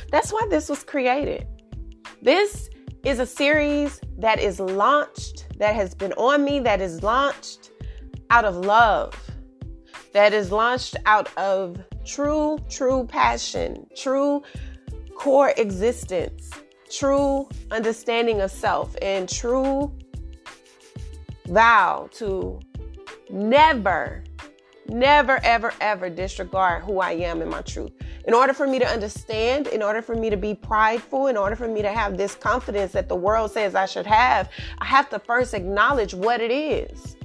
that's 0.10 0.32
why 0.32 0.48
this 0.50 0.70
was 0.70 0.84
created. 0.84 1.46
This 2.24 2.70
is 3.04 3.18
a 3.18 3.26
series 3.26 4.00
that 4.20 4.40
is 4.40 4.60
launched, 4.60 5.48
that 5.58 5.74
has 5.74 5.96
been 5.96 6.14
on 6.14 6.44
me, 6.44 6.60
that 6.60 6.80
is 6.80 7.02
launched 7.02 7.72
out 8.30 8.46
of 8.46 8.58
love, 8.58 9.16
that 10.14 10.32
is 10.32 10.52
launched 10.52 10.96
out 11.08 11.36
of 11.36 11.84
true, 12.06 12.60
true 12.70 13.08
passion, 13.08 13.88
true 13.96 14.44
core 15.16 15.52
existence, 15.58 16.52
true 16.92 17.50
understanding 17.72 18.42
of 18.42 18.52
self, 18.52 18.96
and 19.02 19.28
true 19.28 19.92
vow 21.48 22.08
to 22.12 22.60
never, 23.32 24.24
never, 24.88 25.40
ever, 25.44 25.74
ever 25.80 26.10
disregard 26.10 26.84
who 26.84 27.00
I 27.00 27.12
am 27.12 27.42
and 27.42 27.50
my 27.50 27.62
truth. 27.62 27.92
In 28.28 28.34
order 28.34 28.54
for 28.54 28.68
me 28.68 28.80
to 28.80 28.88
understand, 28.88 29.68
in 29.68 29.82
order 29.82 30.02
for 30.02 30.16
me 30.16 30.30
to 30.30 30.38
be 30.38 30.54
prideful, 30.54 31.28
in 31.28 31.38
order 31.38 31.56
for 31.56 31.68
me 31.68 31.82
to 31.82 31.92
have 31.92 32.18
this 32.18 32.36
confidence 32.36 32.92
that 32.92 33.10
the 33.10 33.16
world 33.16 33.52
says 33.52 33.76
I 33.76 33.86
should 33.86 34.06
have, 34.06 34.50
I 34.80 34.86
have 34.86 35.10
to 35.10 35.20
first 35.20 35.54
acknowledge 35.54 36.14
what 36.14 36.42
it 36.42 36.52
is. 36.52 37.16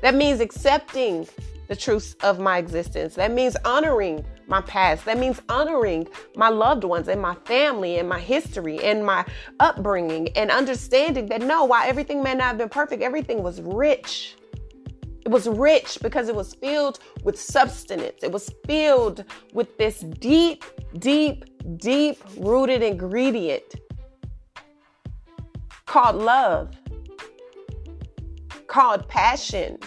That 0.00 0.14
means 0.14 0.40
accepting 0.40 1.26
the 1.68 1.76
truths 1.76 2.14
of 2.22 2.38
my 2.38 2.58
existence. 2.58 3.14
That 3.14 3.32
means 3.32 3.56
honoring 3.64 4.24
my 4.46 4.60
past. 4.60 5.04
That 5.06 5.18
means 5.18 5.40
honoring 5.48 6.06
my 6.36 6.48
loved 6.48 6.84
ones 6.84 7.08
and 7.08 7.20
my 7.20 7.34
family 7.46 7.98
and 7.98 8.08
my 8.08 8.18
history 8.18 8.82
and 8.82 9.04
my 9.04 9.24
upbringing 9.60 10.28
and 10.36 10.50
understanding 10.50 11.26
that 11.26 11.40
no, 11.40 11.64
while 11.64 11.88
everything 11.88 12.22
may 12.22 12.34
not 12.34 12.48
have 12.48 12.58
been 12.58 12.68
perfect, 12.68 13.02
everything 13.02 13.42
was 13.42 13.60
rich. 13.62 14.36
It 15.24 15.30
was 15.30 15.48
rich 15.48 15.98
because 16.02 16.28
it 16.28 16.34
was 16.34 16.54
filled 16.54 16.98
with 17.22 17.40
substance. 17.40 18.22
It 18.22 18.30
was 18.30 18.50
filled 18.66 19.24
with 19.54 19.78
this 19.78 20.00
deep, 20.00 20.64
deep, 20.98 21.44
deep 21.78 22.22
rooted 22.36 22.82
ingredient 22.82 23.64
called 25.86 26.16
love, 26.16 26.76
called 28.66 29.08
passion. 29.08 29.78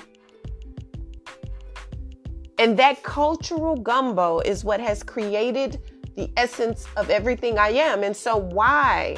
And 2.58 2.80
that 2.80 3.04
cultural 3.04 3.76
gumbo 3.76 4.40
is 4.40 4.64
what 4.64 4.80
has 4.80 5.04
created 5.04 5.80
the 6.16 6.32
essence 6.38 6.88
of 6.96 7.10
everything 7.12 7.60
I 7.60 7.70
am. 7.70 8.04
And 8.04 8.16
so, 8.16 8.38
why 8.38 9.18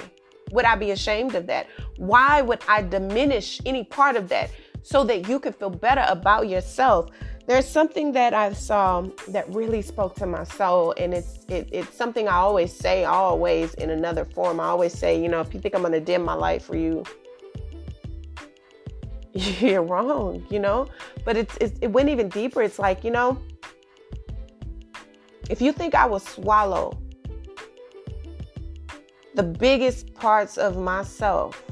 would 0.51 0.65
I 0.65 0.75
be 0.75 0.91
ashamed 0.91 1.35
of 1.35 1.47
that? 1.47 1.67
Why 1.97 2.41
would 2.41 2.59
I 2.67 2.81
diminish 2.81 3.61
any 3.65 3.83
part 3.83 4.15
of 4.15 4.27
that? 4.29 4.49
So 4.83 5.03
that 5.03 5.27
you 5.27 5.39
can 5.39 5.53
feel 5.53 5.69
better 5.69 6.05
about 6.07 6.47
yourself. 6.47 7.09
There's 7.47 7.67
something 7.67 8.11
that 8.11 8.33
I 8.33 8.53
saw 8.53 9.07
that 9.29 9.49
really 9.49 9.81
spoke 9.81 10.15
to 10.15 10.27
my 10.27 10.43
soul, 10.43 10.93
and 10.97 11.13
it's 11.13 11.45
it, 11.47 11.67
it's 11.71 11.95
something 11.95 12.27
I 12.27 12.35
always 12.35 12.71
say, 12.71 13.05
always 13.05 13.73
in 13.75 13.89
another 13.89 14.23
form. 14.23 14.59
I 14.59 14.65
always 14.65 14.93
say, 14.93 15.19
you 15.19 15.29
know, 15.29 15.41
if 15.41 15.53
you 15.53 15.59
think 15.59 15.73
I'm 15.73 15.81
gonna 15.81 15.99
dim 15.99 16.23
my 16.23 16.35
light 16.35 16.61
for 16.61 16.77
you, 16.77 17.03
you're 19.33 19.83
wrong, 19.83 20.45
you 20.49 20.59
know. 20.59 20.87
But 21.25 21.37
it's, 21.37 21.57
it's 21.59 21.79
it 21.81 21.87
went 21.87 22.09
even 22.09 22.29
deeper. 22.29 22.61
It's 22.61 22.77
like, 22.77 23.03
you 23.03 23.11
know, 23.11 23.41
if 25.49 25.61
you 25.61 25.71
think 25.71 25.95
I 25.95 26.05
will 26.05 26.19
swallow 26.19 26.97
the 29.33 29.43
biggest 29.43 30.13
parts 30.13 30.57
of 30.57 30.77
myself 30.77 31.63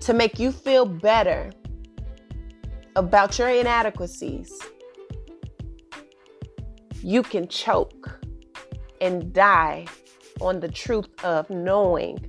to 0.00 0.14
make 0.14 0.38
you 0.38 0.52
feel 0.52 0.86
better 0.86 1.50
about 2.96 3.38
your 3.38 3.48
inadequacies, 3.48 4.58
you 7.02 7.22
can 7.22 7.48
choke 7.48 8.20
and 9.00 9.32
die 9.32 9.86
on 10.40 10.60
the 10.60 10.68
truth 10.68 11.08
of 11.24 11.48
knowing 11.50 12.26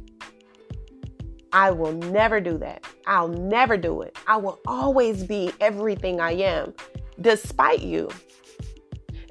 I 1.54 1.72
will 1.72 1.94
never 1.94 2.40
do 2.40 2.58
that. 2.60 2.86
I'll 3.08 3.28
never 3.28 3.76
do 3.76 4.02
it. 4.02 4.18
I 4.28 4.38
will 4.38 4.60
always 4.66 5.24
be 5.24 5.52
everything 5.60 6.22
I 6.22 6.32
am, 6.32 6.74
despite 7.20 7.82
you. 7.82 8.10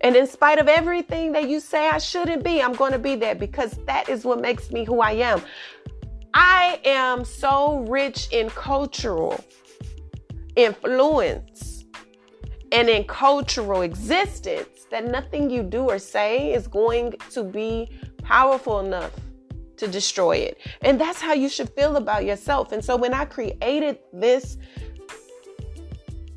And 0.02 0.16
in 0.16 0.26
spite 0.26 0.59
of 0.59 0.68
everything 0.68 1.32
that 1.32 1.49
you 1.49 1.61
say 1.61 1.88
I 1.88 1.99
shouldn't 1.99 2.42
be, 2.42 2.62
I'm 2.62 2.73
going 2.73 2.92
to 2.92 2.99
be 2.99 3.16
that 3.16 3.38
because 3.38 3.73
that 3.87 4.09
is 4.09 4.25
what 4.25 4.40
makes 4.40 4.70
me 4.70 4.85
who 4.85 5.00
I 5.00 5.12
am. 5.12 5.42
I 6.34 6.80
am 6.84 7.25
so 7.25 7.80
rich 7.88 8.28
in 8.30 8.50
cultural 8.50 9.42
influence 10.56 11.84
and 12.72 12.88
in 12.88 13.04
cultural 13.04 13.82
existence 13.82 14.87
that 14.90 15.06
nothing 15.06 15.50
you 15.50 15.62
do 15.62 15.88
or 15.88 15.99
say 15.99 16.52
is 16.52 16.68
going 16.68 17.14
to 17.30 17.42
be 17.42 17.90
powerful 18.22 18.80
enough 18.80 19.12
to 19.76 19.88
destroy 19.88 20.37
it. 20.37 20.58
And 20.82 21.00
that's 21.00 21.20
how 21.20 21.32
you 21.32 21.49
should 21.49 21.70
feel 21.70 21.96
about 21.96 22.25
yourself. 22.25 22.72
And 22.72 22.84
so 22.84 22.96
when 22.96 23.14
I 23.14 23.25
created 23.25 23.99
this 24.12 24.58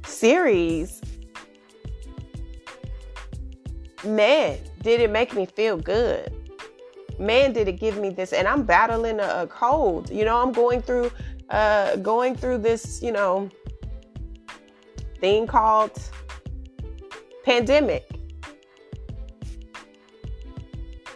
series, 0.05 1.01
man, 4.03 4.57
did 4.81 5.01
it 5.01 5.12
make 5.12 5.35
me 5.35 5.45
feel 5.45 5.77
good 5.77 6.42
man 7.20 7.53
did 7.53 7.67
it 7.67 7.79
give 7.79 7.98
me 7.98 8.10
this 8.10 8.34
and 8.34 8.48
i'm 8.48 8.63
battling 8.63 9.20
a, 9.20 9.41
a 9.43 9.48
cold 9.48 10.10
you 10.10 10.25
know 10.25 10.41
i'm 10.41 10.51
going 10.51 10.82
through 10.82 11.12
uh 11.50 11.96
going 11.98 12.36
through 12.36 12.58
this 12.58 13.01
you 13.01 13.12
know 13.12 13.50
thing 15.20 15.48
called 15.48 16.00
pandemic 17.43 18.10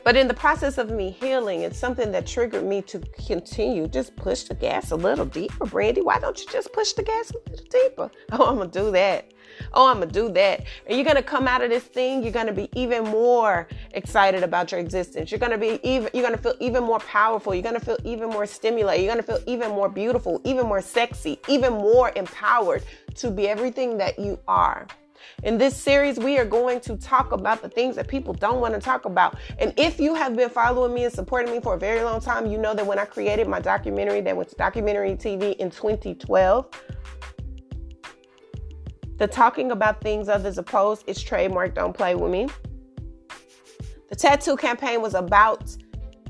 but 0.08 0.16
in 0.16 0.30
the 0.30 0.34
process 0.34 0.78
of 0.78 0.90
me 0.90 1.10
healing, 1.12 1.64
it's 1.64 1.78
something 1.78 2.14
that 2.14 2.26
triggered 2.26 2.64
me 2.64 2.82
to 2.84 3.00
continue. 3.28 3.90
Just 3.90 4.16
push 4.16 4.44
the 4.44 4.56
gas 4.56 4.92
a 4.92 4.96
little 4.96 5.26
deeper, 5.26 5.66
Brandy. 5.66 6.00
Why 6.00 6.18
don't 6.18 6.40
you 6.40 6.46
just 6.50 6.72
push 6.72 6.94
the 6.94 7.04
gas 7.04 7.32
a 7.32 7.50
little 7.50 7.66
deeper? 7.70 8.12
Oh, 8.32 8.46
I'm 8.46 8.58
gonna 8.58 8.70
do 8.70 8.90
that. 8.92 9.34
Oh, 9.74 9.88
I'm 9.88 10.00
gonna 10.00 10.12
do 10.12 10.30
that. 10.34 10.66
And 10.86 10.98
you're 10.98 11.06
gonna 11.06 11.24
come 11.24 11.48
out 11.48 11.62
of 11.62 11.70
this 11.70 11.84
thing, 11.84 12.24
you're 12.24 12.32
gonna 12.32 12.54
be 12.54 12.70
even 12.74 13.04
more 13.06 13.68
excited 13.92 14.44
about 14.44 14.72
your 14.72 14.80
existence. 14.80 15.32
You're 15.32 15.40
gonna 15.40 15.58
be 15.58 15.80
even 15.84 16.10
you're 16.14 16.24
gonna 16.24 16.38
feel 16.38 16.56
even 16.60 16.84
more 16.84 17.00
powerful, 17.00 17.54
you're 17.54 17.64
gonna 17.64 17.80
feel 17.80 17.98
even 18.04 18.30
more 18.30 18.46
stimulated, 18.46 19.06
you're 19.06 19.14
gonna 19.14 19.24
feel 19.24 19.40
even 19.46 19.72
more 19.72 19.90
beautiful, 19.90 20.42
even 20.44 20.66
more 20.66 20.82
sexy, 20.82 21.40
even 21.48 21.74
more 21.74 22.12
empowered 22.16 22.84
to 23.16 23.32
be 23.32 23.48
everything 23.48 23.98
that 23.98 24.20
you 24.20 24.40
are. 24.48 24.88
In 25.44 25.58
this 25.58 25.76
series, 25.78 26.18
we 26.18 26.38
are 26.40 26.46
going 26.46 26.80
to 26.82 26.98
talk 26.98 27.32
about 27.32 27.62
the 27.62 27.70
things 27.70 27.96
that 27.96 28.08
people 28.08 28.34
don't 28.34 28.60
want 28.60 28.74
to 28.74 28.80
talk 28.80 29.06
about. 29.06 29.38
And 29.60 29.74
if 29.78 30.00
you 30.00 30.16
have 30.16 30.36
been 30.36 30.50
following 30.50 30.94
me 30.94 31.04
and 31.04 31.14
supporting 31.14 31.52
me 31.52 31.60
for 31.60 31.76
a 31.76 31.78
very 31.78 32.02
long 32.02 32.20
time, 32.22 32.48
you 32.48 32.58
know 32.58 32.74
that 32.74 32.86
when 32.86 32.98
I 32.98 33.06
created 33.06 33.48
my 33.48 33.60
documentary 33.60 34.22
that 34.22 34.36
went 34.36 34.50
to 34.50 34.56
documentary 34.56 35.12
TV 35.12 35.56
in 35.58 35.70
2012, 35.70 36.68
the 39.18 39.28
talking 39.28 39.72
about 39.72 40.02
things 40.02 40.30
others 40.30 40.58
oppose 40.58 41.04
is 41.08 41.22
trademark. 41.22 41.74
Don't 41.74 41.94
play 41.94 42.16
with 42.16 42.32
me. 42.32 42.48
The 44.10 44.16
tattoo 44.16 44.56
campaign 44.56 45.02
was 45.02 45.16
about 45.16 45.76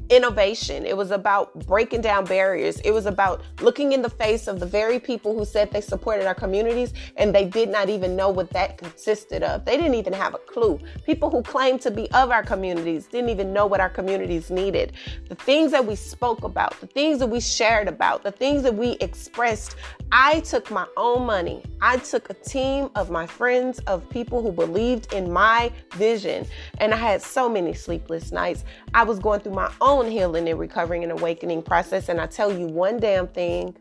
innovation. 0.09 0.85
It 0.85 0.95
was 0.95 1.11
about 1.11 1.53
breaking 1.65 2.01
down 2.01 2.25
barriers. 2.25 2.79
It 2.81 2.91
was 2.91 3.05
about 3.05 3.41
looking 3.61 3.91
in 3.91 4.01
the 4.01 4.09
face 4.09 4.47
of 4.47 4.59
the 4.59 4.65
very 4.65 4.99
people 4.99 5.37
who 5.37 5.45
said 5.45 5.71
they 5.71 5.81
supported 5.81 6.25
our 6.25 6.35
communities 6.35 6.93
and 7.15 7.33
they 7.33 7.45
did 7.45 7.69
not 7.69 7.89
even 7.89 8.15
know 8.15 8.29
what 8.29 8.49
that 8.51 8.77
consisted 8.77 9.43
of. 9.43 9.65
They 9.65 9.77
didn't 9.77 9.95
even 9.95 10.13
have 10.13 10.33
a 10.33 10.39
clue. 10.39 10.79
People 11.05 11.29
who 11.29 11.41
claimed 11.41 11.81
to 11.81 11.91
be 11.91 12.09
of 12.11 12.31
our 12.31 12.43
communities 12.43 13.07
didn't 13.07 13.29
even 13.29 13.53
know 13.53 13.65
what 13.65 13.79
our 13.79 13.89
communities 13.89 14.49
needed. 14.49 14.93
The 15.29 15.35
things 15.35 15.71
that 15.71 15.85
we 15.85 15.95
spoke 15.95 16.43
about, 16.43 16.79
the 16.79 16.87
things 16.87 17.19
that 17.19 17.27
we 17.27 17.39
shared 17.39 17.87
about, 17.87 18.23
the 18.23 18.31
things 18.31 18.63
that 18.63 18.75
we 18.75 18.91
expressed, 19.01 19.75
I 20.11 20.39
took 20.41 20.71
my 20.71 20.87
own 20.95 21.25
money. 21.25 21.63
I 21.81 21.97
took 21.97 22.29
a 22.29 22.33
team 22.33 22.89
of 22.95 23.09
my 23.09 23.27
friends, 23.27 23.79
of 23.87 24.09
people 24.09 24.41
who 24.41 24.51
believed 24.51 25.13
in 25.13 25.31
my 25.31 25.71
vision, 25.93 26.47
and 26.79 26.93
I 26.93 26.97
had 26.97 27.21
so 27.21 27.49
many 27.49 27.73
sleepless 27.73 28.31
nights. 28.31 28.63
I 28.93 29.03
was 29.03 29.19
going 29.19 29.41
through 29.41 29.53
my 29.53 29.71
own 29.81 29.96
own 29.97 30.11
healing 30.11 30.47
and 30.47 30.59
recovering 30.59 31.03
and 31.03 31.11
awakening 31.11 31.63
process. 31.63 32.09
And 32.09 32.21
I 32.21 32.27
tell 32.27 32.55
you 32.55 32.67
one 32.67 32.97
damn 32.97 33.27
thing 33.27 33.75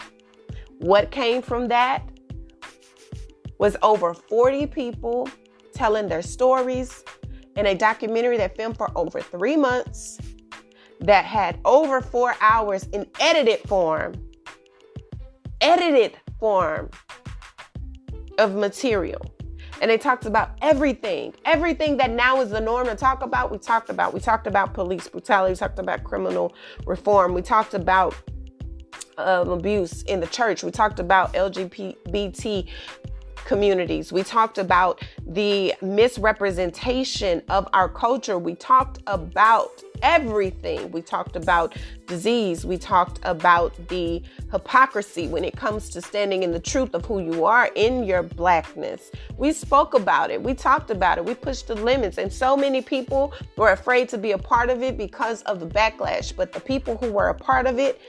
what 0.79 1.11
came 1.11 1.43
from 1.43 1.69
that 1.69 2.09
was 3.59 3.77
over 3.83 4.15
40 4.15 4.67
people 4.67 5.29
telling 5.75 6.09
their 6.09 6.23
stories 6.23 7.05
in 7.57 7.67
a 7.67 7.75
documentary 7.75 8.37
that 8.39 8.57
filmed 8.57 8.77
for 8.77 8.91
over 8.97 9.21
three 9.21 9.57
months 9.57 10.19
that 11.01 11.25
had 11.25 11.59
over 11.65 12.01
four 12.01 12.35
hours 12.41 12.85
in 12.93 13.07
edited 13.21 13.61
form, 13.69 14.15
edited 15.61 16.19
form 16.39 16.91
of 18.39 18.55
material. 18.55 19.21
And 19.81 19.91
they 19.91 19.99
talked 19.99 20.27
about 20.27 20.53
everything, 20.63 21.35
everything 21.45 21.97
that 21.99 22.11
now 22.11 22.41
is 22.41 22.51
the 22.51 22.61
norm 22.61 22.87
to 22.87 22.95
talk 22.95 23.23
about. 23.23 23.51
We 23.51 23.59
talked 23.59 23.91
about. 23.91 24.15
We 24.15 24.21
talked 24.21 24.47
about 24.47 24.75
police 24.75 25.09
brutality. 25.09 25.53
We 25.53 25.57
talked 25.57 25.79
about 25.79 26.05
criminal 26.05 26.55
reform. 26.87 27.35
We 27.35 27.43
talked 27.43 27.75
about 27.75 28.15
um, 29.19 29.51
abuse 29.51 30.03
in 30.05 30.21
the 30.21 30.27
church. 30.27 30.63
We 30.63 30.71
talked 30.71 31.01
about 31.01 31.35
LGBT 31.35 32.69
communities. 33.47 34.13
We 34.13 34.23
talked 34.23 34.59
about 34.59 35.03
the 35.27 35.75
misrepresentation 35.81 37.43
of 37.49 37.69
our 37.73 37.89
culture. 37.89 38.39
We 38.39 38.55
talked 38.57 38.99
about 39.07 39.83
everything. 40.03 40.91
We 40.91 41.01
talked 41.01 41.37
about 41.37 41.77
disease. 42.07 42.67
We 42.67 42.77
talked 42.77 43.21
about 43.23 43.73
the 43.89 44.23
hypocrisy 44.53 45.29
when 45.29 45.45
it 45.45 45.57
comes 45.57 45.89
to 45.91 46.03
standing 46.03 46.43
in 46.43 46.51
the 46.51 46.61
truth 46.61 46.95
of 46.95 47.05
who 47.05 47.21
you 47.21 47.45
are 47.45 47.71
in 47.75 48.05
your 48.05 48.23
blackness. 48.23 49.11
We 49.39 49.53
spoke 49.53 49.95
about 49.95 50.31
it. 50.31 50.43
We 50.43 50.55
talked 50.55 50.91
about 50.91 51.19
it. 51.19 51.25
We 51.25 51.35
pushed 51.35 51.69
the 51.69 51.77
limits. 51.77 52.19
And 52.19 52.33
so 52.33 52.57
many 52.57 52.83
people 52.83 53.33
were 53.57 53.71
afraid 53.71 54.09
to 54.11 54.19
be 54.19 54.33
a 54.33 54.39
part 54.39 54.71
of 54.71 54.83
it 54.83 54.99
because 54.99 55.43
of 55.43 55.61
the 55.61 55.67
backlash. 55.67 56.35
But 56.35 56.53
the 56.53 56.61
people 56.61 56.97
who 56.97 57.13
were 57.13 57.29
a 57.29 57.35
part 57.35 57.67
of 57.67 57.79
it, 57.79 58.01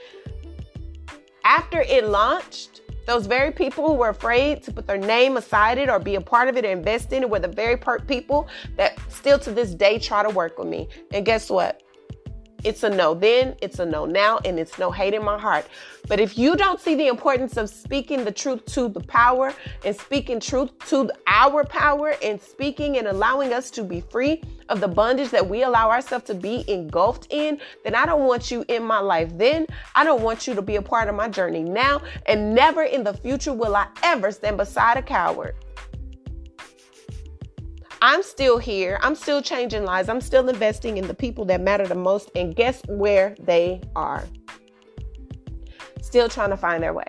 after 1.44 1.80
it 1.80 2.04
launched, 2.04 2.77
those 3.08 3.26
very 3.26 3.50
people 3.50 3.86
who 3.86 3.94
were 3.94 4.10
afraid 4.10 4.62
to 4.62 4.70
put 4.70 4.86
their 4.86 4.98
name 4.98 5.38
aside 5.38 5.78
it 5.78 5.88
or 5.88 5.98
be 5.98 6.16
a 6.16 6.20
part 6.20 6.46
of 6.46 6.58
it 6.58 6.64
or 6.66 6.70
invest 6.70 7.10
in 7.14 7.22
it 7.22 7.30
were 7.30 7.38
the 7.38 7.48
very 7.48 7.76
people 8.06 8.46
that 8.76 8.98
still 9.08 9.38
to 9.38 9.50
this 9.50 9.74
day 9.74 9.98
try 9.98 10.22
to 10.22 10.28
work 10.28 10.58
with 10.58 10.68
me. 10.68 10.88
And 11.10 11.24
guess 11.24 11.48
what? 11.48 11.82
It's 12.64 12.82
a 12.82 12.90
no 12.90 13.14
then, 13.14 13.54
it's 13.62 13.78
a 13.78 13.86
no 13.86 14.04
now, 14.04 14.38
and 14.44 14.58
it's 14.58 14.80
no 14.80 14.90
hate 14.90 15.14
in 15.14 15.24
my 15.24 15.38
heart. 15.38 15.66
But 16.08 16.18
if 16.18 16.36
you 16.36 16.56
don't 16.56 16.80
see 16.80 16.96
the 16.96 17.06
importance 17.06 17.56
of 17.56 17.70
speaking 17.70 18.24
the 18.24 18.32
truth 18.32 18.64
to 18.66 18.88
the 18.88 19.00
power 19.00 19.54
and 19.84 19.96
speaking 19.96 20.40
truth 20.40 20.70
to 20.88 21.08
our 21.28 21.62
power 21.62 22.16
and 22.20 22.40
speaking 22.40 22.98
and 22.98 23.06
allowing 23.06 23.52
us 23.52 23.70
to 23.72 23.84
be 23.84 24.00
free 24.00 24.42
of 24.68 24.80
the 24.80 24.88
bondage 24.88 25.30
that 25.30 25.48
we 25.48 25.62
allow 25.62 25.88
ourselves 25.88 26.24
to 26.24 26.34
be 26.34 26.64
engulfed 26.68 27.28
in, 27.30 27.60
then 27.84 27.94
I 27.94 28.04
don't 28.06 28.26
want 28.26 28.50
you 28.50 28.64
in 28.66 28.82
my 28.82 28.98
life 28.98 29.30
then. 29.38 29.66
I 29.94 30.02
don't 30.02 30.22
want 30.22 30.48
you 30.48 30.54
to 30.54 30.62
be 30.62 30.76
a 30.76 30.82
part 30.82 31.08
of 31.08 31.14
my 31.14 31.28
journey 31.28 31.62
now. 31.62 32.02
And 32.26 32.54
never 32.56 32.82
in 32.82 33.04
the 33.04 33.14
future 33.14 33.52
will 33.52 33.76
I 33.76 33.86
ever 34.02 34.32
stand 34.32 34.56
beside 34.56 34.96
a 34.96 35.02
coward. 35.02 35.54
I'm 38.00 38.22
still 38.22 38.58
here. 38.58 38.98
I'm 39.02 39.14
still 39.14 39.42
changing 39.42 39.84
lives. 39.84 40.08
I'm 40.08 40.20
still 40.20 40.48
investing 40.48 40.98
in 40.98 41.06
the 41.06 41.14
people 41.14 41.44
that 41.46 41.60
matter 41.60 41.86
the 41.86 41.94
most. 41.94 42.30
And 42.34 42.54
guess 42.54 42.80
where 42.86 43.34
they 43.40 43.80
are? 43.96 44.24
Still 46.02 46.28
trying 46.28 46.50
to 46.50 46.56
find 46.56 46.82
their 46.82 46.94
way. 46.94 47.08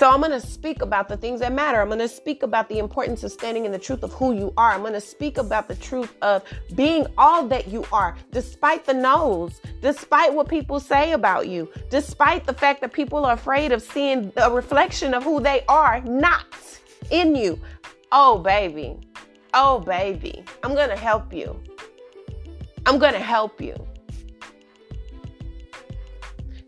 So 0.00 0.08
I'm 0.08 0.20
going 0.20 0.30
to 0.30 0.40
speak 0.40 0.80
about 0.80 1.10
the 1.10 1.16
things 1.18 1.40
that 1.40 1.52
matter. 1.52 1.78
I'm 1.78 1.88
going 1.88 1.98
to 1.98 2.08
speak 2.08 2.42
about 2.42 2.70
the 2.70 2.78
importance 2.78 3.22
of 3.22 3.32
standing 3.32 3.66
in 3.66 3.72
the 3.72 3.78
truth 3.78 4.02
of 4.02 4.12
who 4.14 4.32
you 4.32 4.50
are. 4.56 4.72
I'm 4.72 4.80
going 4.80 4.94
to 4.94 5.00
speak 5.00 5.36
about 5.36 5.68
the 5.68 5.74
truth 5.74 6.14
of 6.22 6.42
being 6.74 7.06
all 7.18 7.46
that 7.48 7.68
you 7.68 7.84
are, 7.92 8.16
despite 8.32 8.86
the 8.86 8.94
no's, 8.94 9.60
despite 9.82 10.32
what 10.32 10.48
people 10.48 10.80
say 10.80 11.12
about 11.12 11.48
you, 11.48 11.70
despite 11.90 12.46
the 12.46 12.54
fact 12.54 12.80
that 12.80 12.94
people 12.94 13.26
are 13.26 13.34
afraid 13.34 13.72
of 13.72 13.82
seeing 13.82 14.32
a 14.38 14.50
reflection 14.50 15.12
of 15.12 15.22
who 15.22 15.38
they 15.38 15.64
are 15.68 16.00
not 16.00 16.46
in 17.10 17.36
you. 17.36 17.60
Oh, 18.12 18.38
baby. 18.38 18.96
Oh, 19.54 19.78
baby. 19.78 20.44
I'm 20.64 20.74
going 20.74 20.90
to 20.90 20.96
help 20.96 21.32
you. 21.32 21.60
I'm 22.86 22.98
going 22.98 23.12
to 23.12 23.20
help 23.20 23.60
you. 23.60 23.74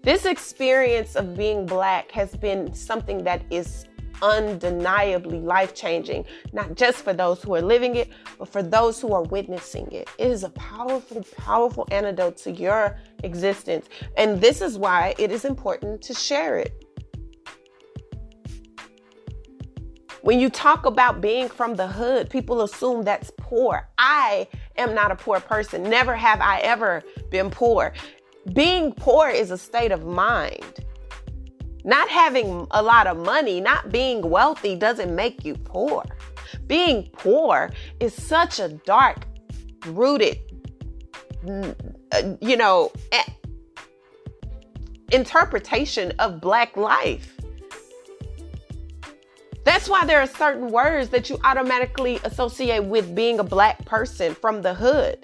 This 0.03 0.25
experience 0.25 1.17
of 1.17 1.37
being 1.37 1.67
black 1.67 2.11
has 2.13 2.37
been 2.37 2.73
something 2.75 3.25
that 3.25 3.43
is 3.51 3.87
undeniably 4.23 5.41
life 5.41 5.75
changing, 5.75 6.25
not 6.53 6.77
just 6.77 6.99
for 6.99 7.13
those 7.13 7.43
who 7.43 7.55
are 7.57 7.63
living 7.63 7.97
it, 7.97 8.11
but 8.39 8.49
for 8.49 8.63
those 8.63 9.01
who 9.01 9.13
are 9.13 9.23
witnessing 9.23 9.91
it. 9.91 10.09
It 10.19 10.31
is 10.31 10.45
a 10.45 10.51
powerful, 10.51 11.25
powerful 11.37 11.89
antidote 11.91 12.37
to 12.39 12.53
your 12.53 12.99
existence. 13.25 13.89
And 14.17 14.41
this 14.41 14.61
is 14.61 14.79
why 14.79 15.15
it 15.19 15.33
is 15.33 15.45
important 15.45 16.03
to 16.03 16.15
share 16.15 16.59
it. 16.59 16.82
When 20.23 20.39
you 20.39 20.51
talk 20.51 20.87
about 20.87 21.21
being 21.21 21.49
from 21.49 21.75
the 21.75 21.89
hood, 21.89 22.31
people 22.31 22.63
assume 22.63 23.03
that's 23.03 23.33
poor. 23.39 23.89
I 23.99 24.47
am 24.77 24.95
not 24.95 25.11
a 25.11 25.17
poor 25.17 25.41
person. 25.41 25.83
Never 25.83 26.15
have 26.15 26.41
I 26.41 26.61
ever 26.61 27.03
been 27.31 27.51
poor. 27.51 27.93
Being 28.53 28.93
poor 28.93 29.29
is 29.29 29.51
a 29.51 29.59
state 29.59 29.91
of 29.91 30.05
mind. 30.05 30.85
Not 31.85 32.09
having 32.09 32.69
a 32.71 32.81
lot 32.81 33.09
of 33.09 33.19
money, 33.19 33.61
not 33.61 33.91
being 33.91 34.23
wealthy 34.23 34.77
doesn't 34.77 35.13
make 35.13 35.45
you 35.45 35.57
poor. 35.57 36.05
Being 36.69 37.09
poor 37.13 37.73
is 37.99 38.15
such 38.15 38.61
a 38.61 38.69
dark 38.69 39.25
rooted, 39.87 40.39
uh, 41.49 41.73
you 42.41 42.57
know, 42.57 42.93
eh, 43.11 43.25
interpretation 45.11 46.13
of 46.21 46.41
black 46.41 46.77
life. 46.77 47.32
That's 49.65 49.89
why 49.89 50.05
there 50.05 50.21
are 50.21 50.27
certain 50.27 50.69
words 50.69 51.11
that 51.11 51.31
you 51.31 51.39
automatically 51.45 52.19
associate 52.25 52.85
with 52.85 53.15
being 53.15 53.39
a 53.39 53.45
black 53.45 53.85
person 53.85 54.35
from 54.35 54.63
the 54.63 54.75
hood. 54.75 55.19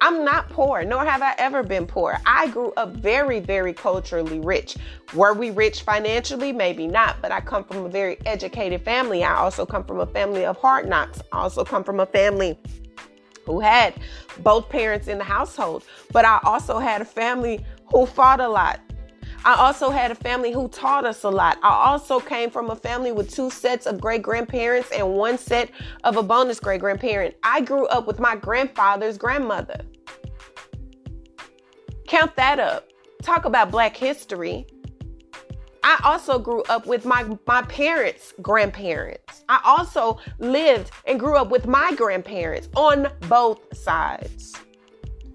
I'm 0.00 0.24
not 0.24 0.50
poor, 0.50 0.84
nor 0.84 1.04
have 1.04 1.22
I 1.22 1.34
ever 1.38 1.62
been 1.62 1.86
poor. 1.86 2.18
I 2.26 2.48
grew 2.48 2.72
up 2.76 2.94
very, 2.96 3.40
very 3.40 3.72
culturally 3.72 4.40
rich. 4.40 4.76
Were 5.14 5.32
we 5.32 5.50
rich 5.50 5.82
financially? 5.82 6.52
Maybe 6.52 6.86
not, 6.86 7.16
but 7.22 7.32
I 7.32 7.40
come 7.40 7.64
from 7.64 7.86
a 7.86 7.88
very 7.88 8.18
educated 8.26 8.84
family. 8.84 9.24
I 9.24 9.34
also 9.36 9.64
come 9.64 9.84
from 9.84 10.00
a 10.00 10.06
family 10.06 10.44
of 10.44 10.56
hard 10.58 10.88
knocks. 10.88 11.22
I 11.32 11.38
also 11.38 11.64
come 11.64 11.84
from 11.84 12.00
a 12.00 12.06
family 12.06 12.58
who 13.44 13.60
had 13.60 13.94
both 14.40 14.68
parents 14.68 15.08
in 15.08 15.18
the 15.18 15.24
household, 15.24 15.84
but 16.12 16.24
I 16.24 16.40
also 16.42 16.78
had 16.78 17.00
a 17.00 17.06
family 17.06 17.64
who 17.86 18.04
fought 18.04 18.40
a 18.40 18.48
lot. 18.48 18.80
I 19.44 19.54
also 19.54 19.90
had 19.90 20.10
a 20.10 20.14
family 20.14 20.52
who 20.52 20.68
taught 20.68 21.04
us 21.04 21.22
a 21.24 21.30
lot. 21.30 21.58
I 21.62 21.68
also 21.68 22.18
came 22.18 22.50
from 22.50 22.70
a 22.70 22.76
family 22.76 23.12
with 23.12 23.30
two 23.30 23.50
sets 23.50 23.86
of 23.86 24.00
great 24.00 24.22
grandparents 24.22 24.90
and 24.90 25.14
one 25.14 25.38
set 25.38 25.70
of 26.04 26.16
a 26.16 26.22
bonus 26.22 26.58
great 26.58 26.80
grandparent. 26.80 27.36
I 27.42 27.60
grew 27.60 27.86
up 27.86 28.06
with 28.06 28.18
my 28.18 28.34
grandfather's 28.34 29.18
grandmother. 29.18 29.80
Count 32.08 32.34
that 32.36 32.58
up. 32.58 32.88
Talk 33.22 33.44
about 33.44 33.70
black 33.70 33.96
history. 33.96 34.66
I 35.82 36.00
also 36.02 36.38
grew 36.38 36.62
up 36.64 36.86
with 36.86 37.04
my, 37.04 37.24
my 37.46 37.62
parents' 37.62 38.34
grandparents. 38.42 39.44
I 39.48 39.60
also 39.64 40.18
lived 40.40 40.90
and 41.06 41.20
grew 41.20 41.36
up 41.36 41.50
with 41.50 41.68
my 41.68 41.92
grandparents 41.94 42.68
on 42.74 43.08
both 43.28 43.76
sides. 43.76 44.54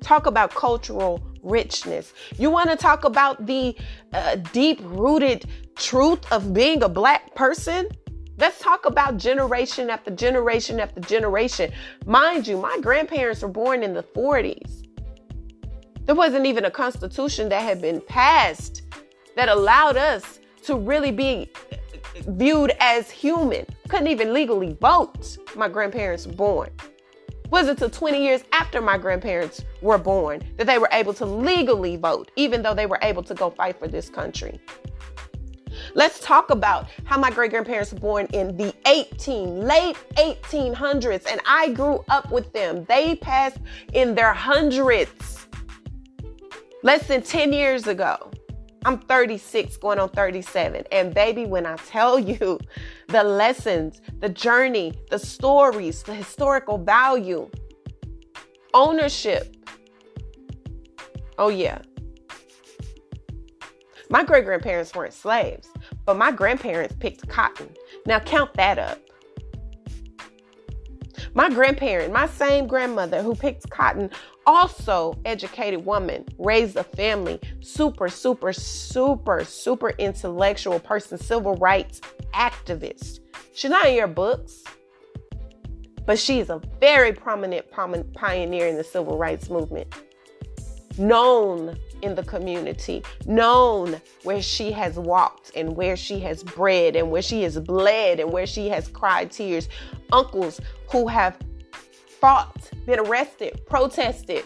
Talk 0.02 0.26
about 0.26 0.54
cultural 0.54 1.22
richness. 1.43 2.13
You 2.38 2.49
want 2.49 2.69
to 2.69 2.75
talk 2.75 3.04
about 3.04 3.45
the 3.45 3.75
uh, 4.13 4.36
deep 4.54 4.80
rooted 4.84 5.45
truth 5.75 6.32
of 6.32 6.54
being 6.54 6.84
a 6.84 6.89
black 6.89 7.34
person? 7.36 7.88
Let's 8.38 8.60
talk 8.60 8.86
about 8.86 9.17
generation 9.17 9.89
after 9.89 10.12
generation 10.12 10.80
after 10.80 10.99
generation. 11.01 11.71
Mind 12.06 12.47
you, 12.47 12.58
my 12.58 12.77
grandparents 12.82 13.41
were 13.41 13.49
born 13.49 13.84
in 13.84 13.93
the 13.93 14.04
40s. 14.04 14.88
There 16.06 16.15
wasn't 16.15 16.45
even 16.45 16.65
a 16.65 16.71
constitution 16.71 17.49
that 17.49 17.62
had 17.62 17.82
been 17.82 18.01
passed 18.01 18.82
that 19.36 19.49
allowed 19.49 19.97
us 19.97 20.39
to 20.63 20.75
really 20.75 21.12
be 21.12 21.51
viewed 22.27 22.73
as 22.80 23.12
human. 23.12 23.65
Couldn't 23.88 24.08
even 24.08 24.34
legally 24.34 24.75
vote. 24.82 25.38
My 25.56 25.67
grandparents 25.67 26.25
were 26.25 26.34
born 26.34 26.69
was 27.52 27.68
it 27.68 27.72
until 27.72 27.90
20 27.90 28.24
years 28.24 28.44
after 28.54 28.82
my 28.82 28.98
grandparents 28.98 29.64
were 29.82 29.98
born 29.98 30.42
that 30.58 30.66
they 30.66 30.80
were 30.80 30.90
able 30.92 31.14
to 31.14 31.26
legally 31.26 31.98
vote, 31.98 32.32
even 32.38 32.64
though 32.64 32.74
they 32.74 32.86
were 32.86 33.00
able 33.02 33.22
to 33.22 33.34
go 33.34 33.50
fight 33.50 33.78
for 33.78 33.88
this 33.88 34.10
country. 34.10 34.60
Let's 35.94 36.20
talk 36.20 36.50
about 36.50 36.88
how 37.04 37.20
my 37.20 37.30
great 37.30 37.52
grandparents 37.52 37.92
were 37.92 38.00
born 38.00 38.28
in 38.34 38.56
the 38.56 38.74
18, 38.88 39.62
late 39.62 39.98
1800s, 40.16 41.30
and 41.30 41.42
I 41.46 41.70
grew 41.74 42.04
up 42.08 42.32
with 42.32 42.52
them. 42.54 42.86
They 42.86 43.16
passed 43.18 43.58
in 43.94 44.16
their 44.16 44.34
hundreds 44.34 45.48
less 46.84 47.08
than 47.08 47.22
10 47.22 47.52
years 47.52 47.88
ago. 47.88 48.31
I'm 48.84 48.98
36, 48.98 49.78
going 49.78 50.00
on 50.00 50.10
37. 50.10 50.86
And 50.91 51.13
baby, 51.13 51.46
when 51.46 51.65
I 51.65 51.76
tell 51.76 52.20
you 52.32 52.60
the 53.08 53.24
lessons, 53.24 54.02
the 54.20 54.30
journey, 54.30 54.94
the 55.10 55.20
stories, 55.20 56.04
the 56.04 56.15
historical 56.15 56.78
value, 56.78 57.50
ownership. 58.74 59.56
Oh, 61.38 61.50
yeah. 61.50 61.80
My 64.10 64.24
great 64.24 64.46
grandparents 64.46 64.94
weren't 64.94 65.13
slaves, 65.13 65.70
but 66.06 66.17
my 66.17 66.32
grandparents 66.32 66.96
picked 67.00 67.28
cotton. 67.30 67.70
Now 68.06 68.20
count 68.20 68.54
that 68.56 68.78
up. 68.78 69.00
My 71.34 71.50
grandparent, 71.50 72.12
my 72.12 72.28
same 72.28 72.67
grandmother 72.67 73.22
who 73.22 73.36
picked 73.36 73.70
cotton, 73.70 74.10
also 74.45 75.17
educated 75.25 75.86
woman, 75.86 76.25
raised 76.38 76.75
a 76.75 76.84
family, 76.84 77.39
super, 77.60 78.10
super, 78.10 78.54
super, 78.54 79.43
super 79.43 79.89
intellectual 79.97 80.80
person, 80.80 81.17
civil 81.17 81.56
rights 81.56 82.01
activist. 82.34 83.19
She's 83.54 83.71
not 83.71 83.88
in 83.88 83.95
your 83.95 84.08
books, 84.08 84.63
but 86.06 86.17
she's 86.17 86.49
a 86.49 86.62
very 86.80 87.13
prominent 87.13 87.71
pioneer 87.71 88.67
in 88.67 88.75
the 88.75 88.84
civil 88.84 89.17
rights 89.17 89.49
movement. 89.49 89.93
Known 90.97 91.77
in 92.01 92.15
the 92.15 92.23
community, 92.23 93.04
known 93.25 94.01
where 94.23 94.41
she 94.41 94.71
has 94.71 94.97
walked 94.97 95.51
and 95.56 95.75
where 95.75 95.95
she 95.95 96.19
has 96.19 96.43
bred 96.43 96.95
and 96.95 97.12
where 97.12 97.21
she 97.21 97.43
has 97.43 97.60
bled 97.60 98.19
and 98.19 98.32
where 98.32 98.47
she 98.47 98.67
has 98.69 98.88
cried 98.88 99.32
tears. 99.32 99.69
Uncles 100.12 100.60
who 100.89 101.08
have 101.08 101.38
fought, 102.22 102.70
been 102.86 103.00
arrested, 103.00 103.60
protested, 103.68 104.46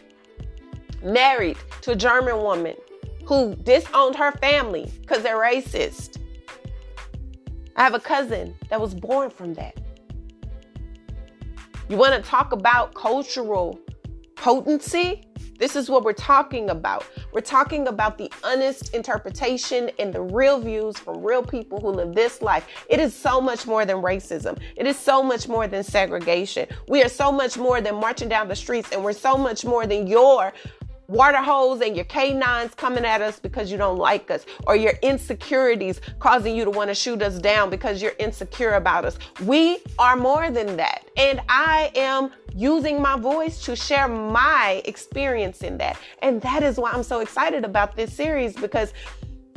married 1.04 1.58
to 1.82 1.92
a 1.92 1.96
German 1.96 2.38
woman 2.38 2.76
who 3.26 3.56
disowned 3.58 4.16
her 4.16 4.32
family 4.34 4.92
because 5.02 5.22
they're 5.22 5.38
racist. 5.38 6.18
I 7.76 7.84
have 7.84 7.94
a 7.94 8.00
cousin 8.00 8.56
that 8.70 8.80
was 8.80 8.96
born 8.96 9.30
from 9.30 9.54
that. 9.56 9.78
You 11.90 11.98
want 11.98 12.16
to 12.16 12.28
talk 12.28 12.54
about 12.54 12.96
cultural 12.96 13.80
potency? 14.36 15.25
This 15.58 15.76
is 15.76 15.90
what 15.90 16.04
we're 16.04 16.14
talking 16.14 16.70
about. 16.70 17.06
We're 17.32 17.42
talking 17.42 17.88
about 17.88 18.18
the 18.18 18.32
honest 18.44 18.94
interpretation 18.94 19.90
and 20.00 20.14
the 20.14 20.22
real 20.22 20.60
views 20.60 20.98
from 20.98 21.24
real 21.24 21.44
people 21.44 21.80
who 21.80 21.90
live 21.90 22.14
this 22.14 22.42
life. 22.42 22.68
It 22.90 23.00
is 23.00 23.16
so 23.16 23.40
much 23.40 23.66
more 23.66 23.86
than 23.86 23.98
racism. 23.98 24.60
It 24.76 24.86
is 24.86 24.98
so 24.98 25.24
much 25.24 25.48
more 25.48 25.68
than 25.68 25.84
segregation. 25.84 26.68
We 26.90 27.04
are 27.04 27.10
so 27.10 27.32
much 27.32 27.58
more 27.58 27.80
than 27.80 27.96
marching 27.96 28.28
down 28.28 28.48
the 28.50 28.56
streets, 28.56 28.92
and 28.92 29.04
we're 29.04 29.14
so 29.14 29.38
much 29.38 29.64
more 29.64 29.88
than 29.88 30.08
your 30.08 30.54
water 31.08 31.38
holes 31.38 31.82
and 31.82 31.96
your 31.96 32.06
canines 32.06 32.74
coming 32.74 33.06
at 33.06 33.22
us 33.22 33.40
because 33.40 33.72
you 33.72 33.78
don't 33.78 33.98
like 33.98 34.32
us, 34.32 34.46
or 34.68 34.76
your 34.76 34.94
insecurities 35.04 36.02
causing 36.20 36.56
you 36.56 36.66
to 36.66 36.72
want 36.72 36.90
to 36.90 36.96
shoot 36.96 37.22
us 37.22 37.40
down 37.40 37.70
because 37.70 38.02
you're 38.02 38.16
insecure 38.20 38.74
about 38.74 39.06
us. 39.06 39.18
We 39.44 39.80
are 40.00 40.18
more 40.18 40.50
than 40.50 40.76
that. 40.78 41.06
And 41.16 41.42
I 41.48 41.92
am 41.96 42.32
using 42.56 43.02
my 43.02 43.20
voice 43.20 43.62
to 43.66 43.76
share 43.76 44.08
my 44.08 44.82
experience 44.86 45.62
in 45.62 45.78
that. 45.78 46.00
And 46.22 46.42
that 46.42 46.64
is 46.64 46.78
why 46.78 46.92
I'm 46.92 47.04
so 47.04 47.20
excited 47.20 47.66
about 47.66 47.96
this 47.98 48.14
series 48.14 48.56
because 48.56 48.94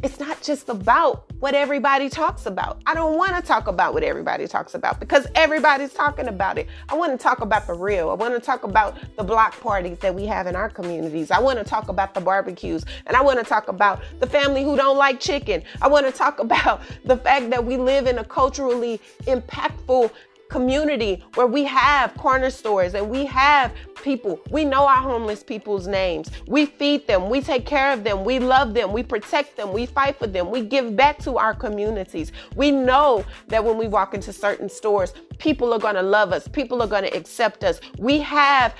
it's 0.00 0.20
not 0.20 0.40
just 0.42 0.68
about 0.68 1.24
what 1.40 1.54
everybody 1.54 2.08
talks 2.08 2.46
about. 2.46 2.80
I 2.86 2.94
don't 2.94 3.16
want 3.16 3.34
to 3.34 3.42
talk 3.42 3.66
about 3.66 3.94
what 3.94 4.04
everybody 4.04 4.46
talks 4.46 4.74
about 4.74 5.00
because 5.00 5.26
everybody's 5.34 5.92
talking 5.92 6.28
about 6.28 6.56
it. 6.56 6.68
I 6.88 6.94
want 6.94 7.10
to 7.10 7.18
talk 7.18 7.40
about 7.40 7.66
the 7.66 7.74
real. 7.74 8.10
I 8.10 8.14
want 8.14 8.34
to 8.34 8.40
talk 8.40 8.62
about 8.62 8.96
the 9.16 9.24
block 9.24 9.58
parties 9.60 9.98
that 9.98 10.14
we 10.14 10.24
have 10.26 10.46
in 10.46 10.54
our 10.54 10.68
communities. 10.68 11.32
I 11.32 11.40
want 11.40 11.58
to 11.58 11.64
talk 11.64 11.88
about 11.88 12.14
the 12.14 12.20
barbecues 12.20 12.84
and 13.06 13.16
I 13.16 13.22
want 13.22 13.40
to 13.40 13.44
talk 13.44 13.66
about 13.66 14.00
the 14.20 14.26
family 14.28 14.62
who 14.62 14.76
don't 14.76 14.96
like 14.96 15.18
chicken. 15.18 15.64
I 15.82 15.88
want 15.88 16.06
to 16.06 16.12
talk 16.12 16.38
about 16.48 16.80
the 17.04 17.16
fact 17.16 17.50
that 17.50 17.64
we 17.64 17.76
live 17.76 18.06
in 18.06 18.18
a 18.18 18.24
culturally 18.24 19.00
impactful 19.22 20.12
community 20.48 21.22
where 21.34 21.46
we 21.46 21.64
have 21.64 22.14
corner 22.14 22.50
stores 22.50 22.94
and 22.94 23.08
we 23.08 23.24
have 23.26 23.72
people. 24.02 24.40
We 24.50 24.64
know 24.64 24.86
our 24.86 24.96
homeless 24.96 25.42
people's 25.42 25.86
names. 25.86 26.30
We 26.46 26.66
feed 26.66 27.06
them, 27.06 27.28
we 27.28 27.40
take 27.40 27.66
care 27.66 27.92
of 27.92 28.04
them, 28.04 28.24
we 28.24 28.38
love 28.38 28.74
them, 28.74 28.92
we 28.92 29.02
protect 29.02 29.56
them, 29.56 29.72
we 29.72 29.86
fight 29.86 30.18
for 30.18 30.26
them, 30.26 30.50
we 30.50 30.62
give 30.62 30.96
back 30.96 31.18
to 31.20 31.36
our 31.38 31.54
communities. 31.54 32.32
We 32.56 32.70
know 32.70 33.24
that 33.48 33.64
when 33.64 33.76
we 33.76 33.88
walk 33.88 34.14
into 34.14 34.32
certain 34.32 34.68
stores, 34.68 35.12
people 35.38 35.72
are 35.72 35.78
going 35.78 35.96
to 35.96 36.02
love 36.02 36.32
us, 36.32 36.48
people 36.48 36.82
are 36.82 36.88
going 36.88 37.04
to 37.04 37.16
accept 37.16 37.64
us. 37.64 37.80
We 37.98 38.18
have 38.20 38.74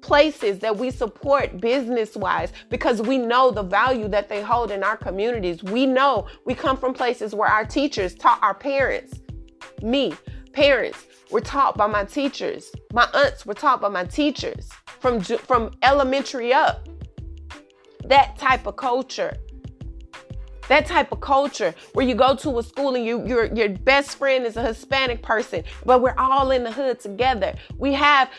places 0.00 0.58
that 0.58 0.76
we 0.76 0.90
support 0.90 1.60
business 1.60 2.14
wise 2.14 2.52
because 2.68 3.00
we 3.00 3.16
know 3.16 3.50
the 3.50 3.62
value 3.62 4.06
that 4.08 4.28
they 4.28 4.42
hold 4.42 4.70
in 4.70 4.84
our 4.84 4.98
communities. 4.98 5.62
We 5.62 5.86
know 5.86 6.26
we 6.44 6.54
come 6.54 6.76
from 6.76 6.92
places 6.92 7.34
where 7.34 7.48
our 7.48 7.64
teachers 7.64 8.14
taught 8.14 8.38
our 8.42 8.52
parents, 8.52 9.20
me, 9.82 10.12
parents 10.54 11.06
were 11.30 11.40
taught 11.40 11.76
by 11.76 11.86
my 11.86 12.04
teachers. 12.04 12.72
My 12.92 13.08
aunts 13.12 13.44
were 13.44 13.54
taught 13.54 13.80
by 13.80 13.88
my 13.88 14.04
teachers 14.04 14.70
from 15.00 15.20
from 15.20 15.72
elementary 15.82 16.52
up. 16.52 16.88
That 18.04 18.38
type 18.38 18.66
of 18.66 18.76
culture. 18.76 19.36
That 20.68 20.86
type 20.86 21.12
of 21.12 21.20
culture 21.20 21.74
where 21.92 22.06
you 22.06 22.14
go 22.14 22.34
to 22.36 22.58
a 22.58 22.62
school 22.62 22.94
and 22.94 23.04
you 23.04 23.26
your 23.26 23.46
your 23.46 23.68
best 23.68 24.16
friend 24.16 24.46
is 24.46 24.56
a 24.56 24.62
Hispanic 24.62 25.22
person, 25.22 25.64
but 25.84 26.00
we're 26.00 26.14
all 26.16 26.50
in 26.52 26.64
the 26.64 26.72
hood 26.72 27.00
together. 27.00 27.54
We 27.76 27.92
have 27.92 28.30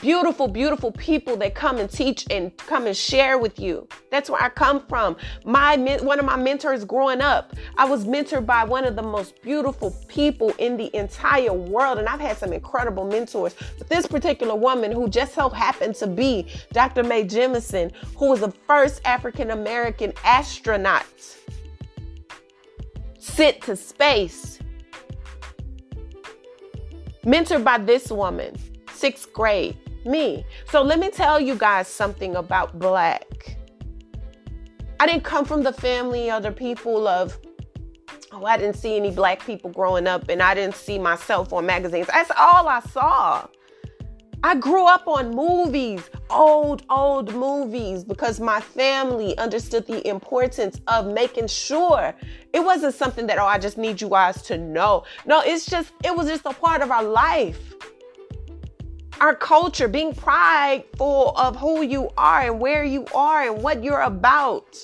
beautiful, 0.00 0.48
beautiful 0.48 0.92
people 0.92 1.36
that 1.36 1.54
come 1.54 1.78
and 1.78 1.90
teach 1.90 2.26
and 2.30 2.56
come 2.56 2.86
and 2.86 2.96
share 2.96 3.38
with 3.38 3.58
you. 3.58 3.88
That's 4.10 4.30
where 4.30 4.42
I 4.42 4.48
come 4.48 4.86
from. 4.86 5.16
My 5.44 5.76
one 6.02 6.18
of 6.18 6.24
my 6.24 6.36
mentors 6.36 6.84
growing 6.84 7.20
up, 7.20 7.54
I 7.76 7.84
was 7.84 8.04
mentored 8.04 8.46
by 8.46 8.64
one 8.64 8.84
of 8.84 8.96
the 8.96 9.02
most 9.02 9.40
beautiful 9.42 9.90
people 10.08 10.52
in 10.58 10.76
the 10.76 10.94
entire 10.96 11.52
world, 11.52 11.98
and 11.98 12.08
I've 12.08 12.20
had 12.20 12.36
some 12.36 12.52
incredible 12.52 13.04
mentors. 13.04 13.54
But 13.78 13.88
this 13.88 14.06
particular 14.06 14.54
woman, 14.54 14.92
who 14.92 15.08
just 15.08 15.34
so 15.34 15.48
happened 15.48 15.94
to 15.96 16.06
be 16.06 16.46
Dr. 16.72 17.02
Mae 17.02 17.24
Jemison, 17.24 17.92
who 18.16 18.30
was 18.30 18.40
the 18.40 18.52
first 18.66 19.00
African 19.04 19.50
American 19.50 20.12
astronaut 20.24 21.06
sent 23.18 23.60
to 23.62 23.76
space, 23.76 24.58
mentored 27.24 27.64
by 27.64 27.76
this 27.76 28.10
woman 28.10 28.56
sixth 28.96 29.32
grade, 29.32 29.76
me. 30.04 30.44
So 30.70 30.82
let 30.82 30.98
me 30.98 31.10
tell 31.10 31.38
you 31.38 31.54
guys 31.54 31.88
something 31.88 32.36
about 32.36 32.78
black. 32.78 33.56
I 34.98 35.06
didn't 35.06 35.24
come 35.24 35.44
from 35.44 35.62
the 35.62 35.72
family 35.72 36.30
or 36.30 36.40
the 36.40 36.52
people 36.52 37.06
of, 37.06 37.38
oh, 38.32 38.44
I 38.44 38.56
didn't 38.56 38.76
see 38.76 38.96
any 38.96 39.10
black 39.10 39.44
people 39.44 39.70
growing 39.70 40.06
up 40.06 40.28
and 40.28 40.42
I 40.42 40.54
didn't 40.54 40.74
see 40.74 40.98
myself 40.98 41.52
on 41.52 41.66
magazines. 41.66 42.06
That's 42.06 42.30
all 42.36 42.66
I 42.66 42.80
saw. 42.80 43.46
I 44.42 44.54
grew 44.54 44.86
up 44.86 45.08
on 45.08 45.34
movies, 45.34 46.08
old, 46.30 46.84
old 46.88 47.34
movies, 47.34 48.04
because 48.04 48.38
my 48.38 48.60
family 48.60 49.36
understood 49.38 49.86
the 49.86 50.06
importance 50.06 50.80
of 50.86 51.12
making 51.12 51.48
sure 51.48 52.14
it 52.52 52.60
wasn't 52.60 52.94
something 52.94 53.26
that, 53.26 53.38
oh, 53.38 53.46
I 53.46 53.58
just 53.58 53.76
need 53.76 54.00
you 54.00 54.08
guys 54.08 54.42
to 54.42 54.56
know. 54.56 55.04
No, 55.26 55.40
it's 55.40 55.66
just, 55.66 55.92
it 56.04 56.14
was 56.14 56.28
just 56.28 56.46
a 56.46 56.52
part 56.52 56.80
of 56.80 56.90
our 56.90 57.02
life 57.02 57.74
our 59.20 59.34
culture, 59.34 59.88
being 59.88 60.14
prideful 60.14 61.32
of 61.36 61.56
who 61.56 61.82
you 61.82 62.10
are 62.16 62.42
and 62.42 62.60
where 62.60 62.84
you 62.84 63.06
are 63.14 63.42
and 63.42 63.62
what 63.62 63.82
you're 63.82 64.02
about. 64.02 64.76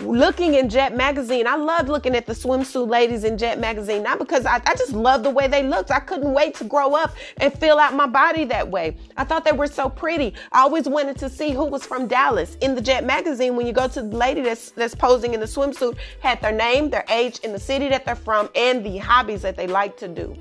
Looking 0.00 0.54
in 0.54 0.68
Jet 0.68 0.96
Magazine, 0.96 1.46
I 1.46 1.54
loved 1.54 1.88
looking 1.88 2.16
at 2.16 2.26
the 2.26 2.32
swimsuit 2.32 2.88
ladies 2.88 3.22
in 3.22 3.38
Jet 3.38 3.60
Magazine, 3.60 4.02
not 4.02 4.18
because 4.18 4.44
I, 4.44 4.56
I 4.66 4.74
just 4.74 4.92
loved 4.92 5.24
the 5.24 5.30
way 5.30 5.46
they 5.46 5.62
looked. 5.62 5.92
I 5.92 6.00
couldn't 6.00 6.32
wait 6.32 6.56
to 6.56 6.64
grow 6.64 6.94
up 6.94 7.14
and 7.36 7.52
fill 7.52 7.78
out 7.78 7.94
my 7.94 8.08
body 8.08 8.44
that 8.46 8.68
way. 8.68 8.96
I 9.16 9.22
thought 9.22 9.44
they 9.44 9.52
were 9.52 9.68
so 9.68 9.88
pretty. 9.88 10.34
I 10.50 10.62
always 10.62 10.88
wanted 10.88 11.18
to 11.18 11.28
see 11.28 11.52
who 11.52 11.66
was 11.66 11.86
from 11.86 12.08
Dallas. 12.08 12.56
In 12.56 12.74
the 12.74 12.80
Jet 12.80 13.04
Magazine, 13.04 13.54
when 13.54 13.64
you 13.64 13.72
go 13.72 13.86
to 13.86 14.02
the 14.02 14.16
lady 14.16 14.40
that's, 14.40 14.72
that's 14.72 14.94
posing 14.94 15.34
in 15.34 15.40
the 15.40 15.46
swimsuit, 15.46 15.96
had 16.20 16.40
their 16.40 16.52
name, 16.52 16.90
their 16.90 17.04
age, 17.08 17.38
and 17.44 17.54
the 17.54 17.60
city 17.60 17.88
that 17.88 18.04
they're 18.04 18.16
from, 18.16 18.48
and 18.56 18.84
the 18.84 18.98
hobbies 18.98 19.42
that 19.42 19.56
they 19.56 19.68
like 19.68 19.96
to 19.98 20.08
do. 20.08 20.36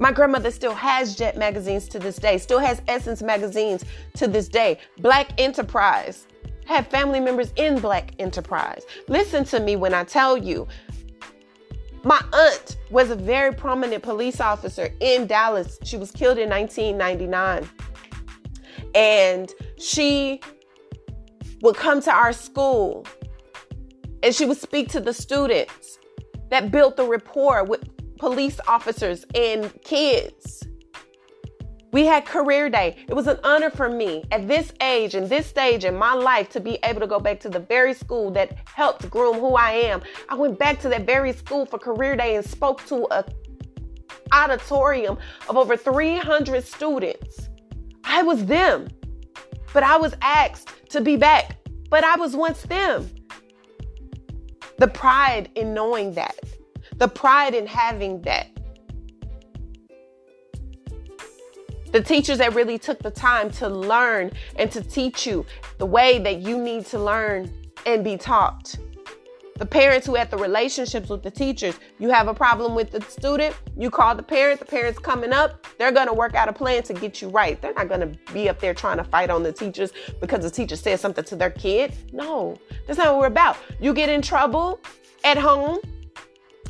My 0.00 0.10
grandmother 0.12 0.50
still 0.50 0.74
has 0.74 1.14
Jet 1.14 1.36
magazines 1.36 1.86
to 1.88 1.98
this 1.98 2.16
day, 2.16 2.38
still 2.38 2.58
has 2.58 2.80
Essence 2.88 3.22
magazines 3.22 3.84
to 4.14 4.26
this 4.26 4.48
day. 4.48 4.78
Black 4.98 5.38
Enterprise 5.38 6.26
have 6.66 6.86
family 6.86 7.20
members 7.20 7.52
in 7.56 7.78
Black 7.78 8.12
Enterprise. 8.18 8.82
Listen 9.08 9.44
to 9.44 9.60
me 9.60 9.76
when 9.76 9.92
I 9.92 10.04
tell 10.04 10.38
you, 10.38 10.66
my 12.02 12.18
aunt 12.32 12.78
was 12.90 13.10
a 13.10 13.14
very 13.14 13.52
prominent 13.52 14.02
police 14.02 14.40
officer 14.40 14.88
in 15.00 15.26
Dallas. 15.26 15.78
She 15.84 15.98
was 15.98 16.10
killed 16.10 16.38
in 16.38 16.48
1999. 16.48 17.68
And 18.94 19.52
she 19.78 20.40
would 21.60 21.76
come 21.76 22.00
to 22.00 22.10
our 22.10 22.32
school 22.32 23.06
and 24.22 24.34
she 24.34 24.46
would 24.46 24.56
speak 24.56 24.88
to 24.88 25.00
the 25.00 25.12
students 25.12 25.98
that 26.48 26.70
built 26.70 26.96
the 26.96 27.04
rapport 27.04 27.64
with 27.64 27.84
police 28.20 28.60
officers 28.68 29.24
and 29.34 29.72
kids. 29.82 30.62
We 31.90 32.04
had 32.04 32.26
career 32.26 32.68
day. 32.68 32.96
It 33.08 33.14
was 33.14 33.26
an 33.26 33.38
honor 33.42 33.70
for 33.70 33.88
me 33.88 34.24
at 34.30 34.46
this 34.46 34.72
age 34.82 35.14
and 35.14 35.26
this 35.26 35.46
stage 35.46 35.86
in 35.86 35.96
my 35.96 36.12
life 36.12 36.50
to 36.50 36.60
be 36.60 36.78
able 36.84 37.00
to 37.00 37.06
go 37.06 37.18
back 37.18 37.40
to 37.40 37.48
the 37.48 37.58
very 37.58 37.94
school 37.94 38.30
that 38.32 38.58
helped 38.66 39.08
groom 39.08 39.38
who 39.38 39.54
I 39.54 39.70
am. 39.72 40.02
I 40.28 40.34
went 40.34 40.58
back 40.58 40.78
to 40.80 40.90
that 40.90 41.06
very 41.06 41.32
school 41.32 41.64
for 41.64 41.78
career 41.78 42.14
day 42.14 42.36
and 42.36 42.44
spoke 42.44 42.84
to 42.88 43.08
a 43.10 43.24
auditorium 44.32 45.16
of 45.48 45.56
over 45.56 45.74
300 45.74 46.62
students. 46.62 47.48
I 48.04 48.22
was 48.22 48.44
them, 48.44 48.88
but 49.72 49.82
I 49.82 49.96
was 49.96 50.14
asked 50.20 50.90
to 50.90 51.00
be 51.00 51.16
back, 51.16 51.56
but 51.88 52.04
I 52.04 52.16
was 52.16 52.36
once 52.36 52.62
them. 52.64 53.08
The 54.76 54.88
pride 54.88 55.50
in 55.54 55.72
knowing 55.72 56.12
that 56.14 56.38
the 57.00 57.08
pride 57.08 57.54
in 57.54 57.66
having 57.66 58.20
that. 58.22 58.46
The 61.92 62.02
teachers 62.02 62.38
that 62.38 62.54
really 62.54 62.78
took 62.78 63.00
the 63.00 63.10
time 63.10 63.50
to 63.52 63.68
learn 63.68 64.30
and 64.56 64.70
to 64.70 64.82
teach 64.82 65.26
you 65.26 65.44
the 65.78 65.86
way 65.86 66.20
that 66.20 66.36
you 66.40 66.56
need 66.56 66.86
to 66.86 67.00
learn 67.00 67.52
and 67.86 68.04
be 68.04 68.16
taught. 68.16 68.76
The 69.56 69.66
parents 69.66 70.06
who 70.06 70.14
had 70.14 70.30
the 70.30 70.36
relationships 70.36 71.08
with 71.08 71.22
the 71.22 71.30
teachers. 71.30 71.74
You 71.98 72.10
have 72.10 72.28
a 72.28 72.34
problem 72.34 72.74
with 72.74 72.90
the 72.90 73.00
student, 73.02 73.56
you 73.76 73.90
call 73.90 74.14
the 74.14 74.22
parent, 74.22 74.60
the 74.60 74.66
parent's 74.66 74.98
coming 74.98 75.32
up, 75.32 75.66
they're 75.78 75.92
gonna 75.92 76.14
work 76.14 76.34
out 76.34 76.48
a 76.48 76.52
plan 76.52 76.82
to 76.84 76.94
get 76.94 77.20
you 77.20 77.28
right. 77.28 77.60
They're 77.60 77.74
not 77.74 77.88
gonna 77.88 78.12
be 78.32 78.48
up 78.48 78.60
there 78.60 78.74
trying 78.74 78.98
to 78.98 79.04
fight 79.04 79.30
on 79.30 79.42
the 79.42 79.52
teachers 79.52 79.92
because 80.20 80.44
the 80.44 80.50
teacher 80.50 80.76
said 80.76 81.00
something 81.00 81.24
to 81.24 81.36
their 81.36 81.50
kid. 81.50 81.94
No, 82.12 82.58
that's 82.86 82.98
not 82.98 83.14
what 83.14 83.20
we're 83.20 83.26
about. 83.26 83.56
You 83.80 83.94
get 83.94 84.10
in 84.10 84.22
trouble 84.22 84.80
at 85.24 85.36
home, 85.38 85.78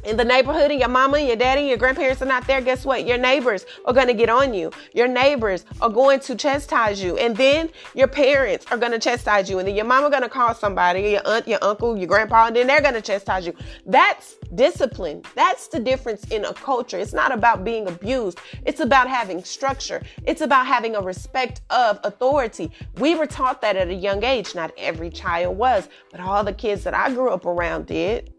in 0.04 0.16
the 0.16 0.24
neighborhood 0.24 0.70
and 0.70 0.80
your 0.80 0.88
mama 0.88 1.18
and 1.18 1.26
your 1.26 1.36
daddy 1.36 1.60
and 1.62 1.68
your 1.68 1.78
grandparents 1.78 2.22
are 2.22 2.26
not 2.26 2.46
there, 2.46 2.60
guess 2.60 2.84
what? 2.84 3.06
Your 3.06 3.18
neighbors 3.18 3.66
are 3.84 3.92
going 3.92 4.06
to 4.06 4.14
get 4.14 4.28
on 4.28 4.54
you. 4.54 4.70
Your 4.94 5.08
neighbors 5.08 5.64
are 5.80 5.90
going 5.90 6.20
to 6.20 6.34
chastise 6.34 7.02
you. 7.02 7.16
And 7.18 7.36
then 7.36 7.70
your 7.94 8.08
parents 8.08 8.66
are 8.70 8.78
going 8.78 8.92
to 8.92 8.98
chastise 8.98 9.50
you. 9.50 9.58
And 9.58 9.68
then 9.68 9.74
your 9.74 9.84
mama 9.84 10.10
going 10.10 10.22
to 10.22 10.28
call 10.28 10.54
somebody, 10.54 11.10
your 11.10 11.26
aunt, 11.26 11.46
your 11.46 11.58
uncle, 11.62 11.96
your 11.96 12.06
grandpa, 12.06 12.46
and 12.46 12.56
then 12.56 12.66
they're 12.66 12.80
going 12.80 12.94
to 12.94 13.02
chastise 13.02 13.46
you. 13.46 13.54
That's 13.86 14.36
discipline. 14.54 15.22
That's 15.34 15.68
the 15.68 15.80
difference 15.80 16.24
in 16.24 16.44
a 16.44 16.54
culture. 16.54 16.98
It's 16.98 17.12
not 17.12 17.32
about 17.32 17.64
being 17.64 17.86
abused. 17.86 18.38
It's 18.64 18.80
about 18.80 19.08
having 19.08 19.44
structure. 19.44 20.02
It's 20.24 20.40
about 20.40 20.66
having 20.66 20.96
a 20.96 21.00
respect 21.00 21.62
of 21.70 22.00
authority. 22.04 22.70
We 22.98 23.14
were 23.14 23.26
taught 23.26 23.60
that 23.62 23.76
at 23.76 23.88
a 23.88 23.94
young 23.94 24.24
age. 24.24 24.54
Not 24.54 24.72
every 24.76 25.10
child 25.10 25.56
was, 25.56 25.88
but 26.10 26.20
all 26.20 26.42
the 26.42 26.52
kids 26.52 26.84
that 26.84 26.94
I 26.94 27.10
grew 27.12 27.30
up 27.30 27.44
around 27.46 27.86
did 27.86 28.32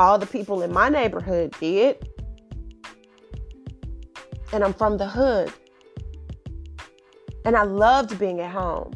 all 0.00 0.18
the 0.18 0.26
people 0.26 0.62
in 0.62 0.72
my 0.72 0.88
neighborhood 0.88 1.54
did. 1.60 2.08
And 4.50 4.64
I'm 4.64 4.72
from 4.72 4.96
the 4.96 5.06
hood. 5.06 5.52
And 7.44 7.54
I 7.54 7.64
loved 7.64 8.18
being 8.18 8.40
at 8.40 8.50
home. 8.50 8.94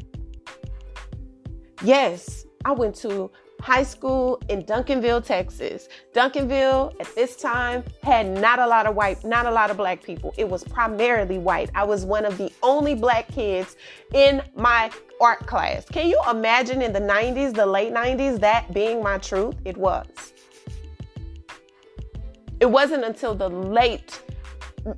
Yes, 1.83 2.47
I 2.65 2.71
went 2.71 2.95
to 2.97 3.29
high 3.61 3.83
school 3.83 4.41
in 4.49 4.63
Duncanville, 4.63 5.23
Texas. 5.23 5.87
Duncanville 6.13 6.99
at 6.99 7.13
this 7.13 7.35
time 7.35 7.83
had 8.01 8.27
not 8.27 8.57
a 8.57 8.65
lot 8.65 8.87
of 8.87 8.95
white, 8.95 9.23
not 9.23 9.45
a 9.45 9.51
lot 9.51 9.69
of 9.69 9.77
black 9.77 10.03
people. 10.03 10.33
It 10.39 10.49
was 10.49 10.63
primarily 10.63 11.37
white. 11.37 11.69
I 11.75 11.83
was 11.83 12.03
one 12.03 12.25
of 12.25 12.39
the 12.39 12.51
only 12.63 12.95
black 12.95 13.27
kids 13.27 13.75
in 14.13 14.41
my 14.55 14.89
art 15.21 15.45
class. 15.45 15.85
Can 15.85 16.09
you 16.09 16.19
imagine 16.29 16.81
in 16.81 16.93
the 16.93 16.99
90s, 16.99 17.53
the 17.53 17.65
late 17.65 17.93
90s, 17.93 18.39
that 18.39 18.73
being 18.73 19.03
my 19.03 19.19
truth? 19.19 19.55
It 19.65 19.77
was. 19.77 20.34
It 22.59 22.67
wasn't 22.67 23.03
until 23.03 23.35
the 23.35 23.49
late 23.49 24.21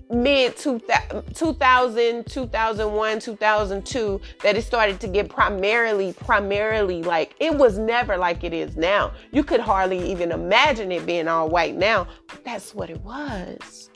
mid 0.09 0.57
2000, 0.57 2.25
2001, 2.25 3.19
2002 3.19 4.21
that 4.43 4.57
it 4.57 4.63
started 4.63 4.99
to 4.99 5.07
get 5.07 5.29
primarily, 5.29 6.13
primarily 6.13 7.03
like 7.03 7.35
it 7.39 7.55
was 7.55 7.77
never 7.77 8.17
like 8.17 8.43
it 8.43 8.53
is 8.53 8.75
now. 8.75 9.13
You 9.31 9.43
could 9.43 9.59
hardly 9.59 10.11
even 10.11 10.31
imagine 10.31 10.91
it 10.91 11.05
being 11.05 11.27
all 11.27 11.49
white 11.49 11.75
now, 11.75 12.07
but 12.27 12.43
that's 12.43 12.75
what 12.75 12.89
it 12.89 13.01
was. 13.01 13.89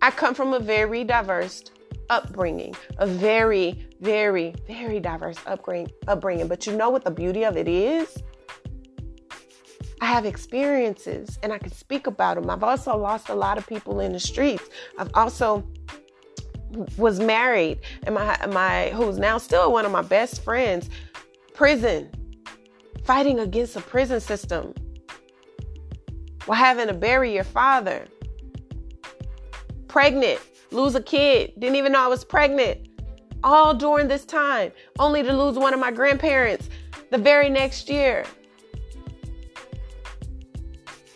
I 0.00 0.10
come 0.10 0.34
from 0.34 0.52
a 0.52 0.58
very 0.58 1.04
diverse 1.04 1.62
upbringing, 2.10 2.74
a 2.98 3.06
very, 3.06 3.86
very, 4.00 4.52
very 4.66 4.98
diverse 4.98 5.38
upbringing. 5.46 5.92
upbringing. 6.08 6.48
But 6.48 6.66
you 6.66 6.76
know 6.76 6.90
what 6.90 7.04
the 7.04 7.10
beauty 7.10 7.44
of 7.44 7.56
it 7.56 7.68
is? 7.68 8.22
I 10.02 10.06
have 10.06 10.26
experiences 10.26 11.38
and 11.44 11.52
I 11.52 11.58
can 11.58 11.70
speak 11.70 12.08
about 12.08 12.34
them. 12.34 12.50
I've 12.50 12.64
also 12.64 12.96
lost 12.96 13.28
a 13.28 13.36
lot 13.36 13.56
of 13.56 13.64
people 13.68 14.00
in 14.00 14.12
the 14.12 14.18
streets. 14.18 14.68
I've 14.98 15.12
also 15.14 15.64
was 16.96 17.20
married 17.20 17.78
and 18.02 18.16
my 18.16 18.36
my 18.46 18.88
who's 18.88 19.16
now 19.16 19.38
still 19.38 19.70
one 19.70 19.84
of 19.84 19.92
my 19.92 20.02
best 20.02 20.42
friends 20.42 20.90
prison 21.54 22.10
fighting 23.04 23.38
against 23.40 23.76
a 23.76 23.80
prison 23.80 24.20
system 24.20 24.72
while 26.46 26.58
having 26.58 26.86
to 26.88 26.94
bury 26.94 27.34
your 27.34 27.44
father 27.44 28.06
pregnant 29.86 30.40
lose 30.70 30.94
a 30.94 31.02
kid 31.02 31.52
didn't 31.58 31.76
even 31.76 31.92
know 31.92 32.00
I 32.00 32.08
was 32.08 32.24
pregnant 32.24 32.88
all 33.44 33.74
during 33.74 34.08
this 34.08 34.24
time 34.24 34.72
only 34.98 35.22
to 35.22 35.32
lose 35.32 35.58
one 35.58 35.74
of 35.74 35.78
my 35.78 35.90
grandparents 35.90 36.70
the 37.10 37.18
very 37.18 37.50
next 37.50 37.90
year 37.90 38.24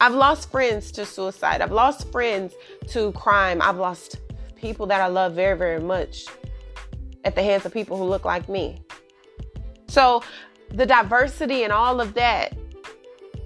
I've 0.00 0.14
lost 0.14 0.50
friends 0.50 0.90
to 0.92 1.06
suicide. 1.06 1.62
I've 1.62 1.72
lost 1.72 2.10
friends 2.12 2.54
to 2.88 3.12
crime. 3.12 3.62
I've 3.62 3.78
lost 3.78 4.20
people 4.54 4.86
that 4.86 5.00
I 5.00 5.06
love 5.06 5.34
very, 5.34 5.56
very 5.56 5.80
much 5.80 6.26
at 7.24 7.34
the 7.34 7.42
hands 7.42 7.64
of 7.64 7.72
people 7.72 7.96
who 7.96 8.04
look 8.04 8.24
like 8.24 8.48
me. 8.48 8.82
So, 9.88 10.22
the 10.70 10.84
diversity 10.84 11.62
and 11.62 11.72
all 11.72 12.00
of 12.00 12.14
that, 12.14 12.56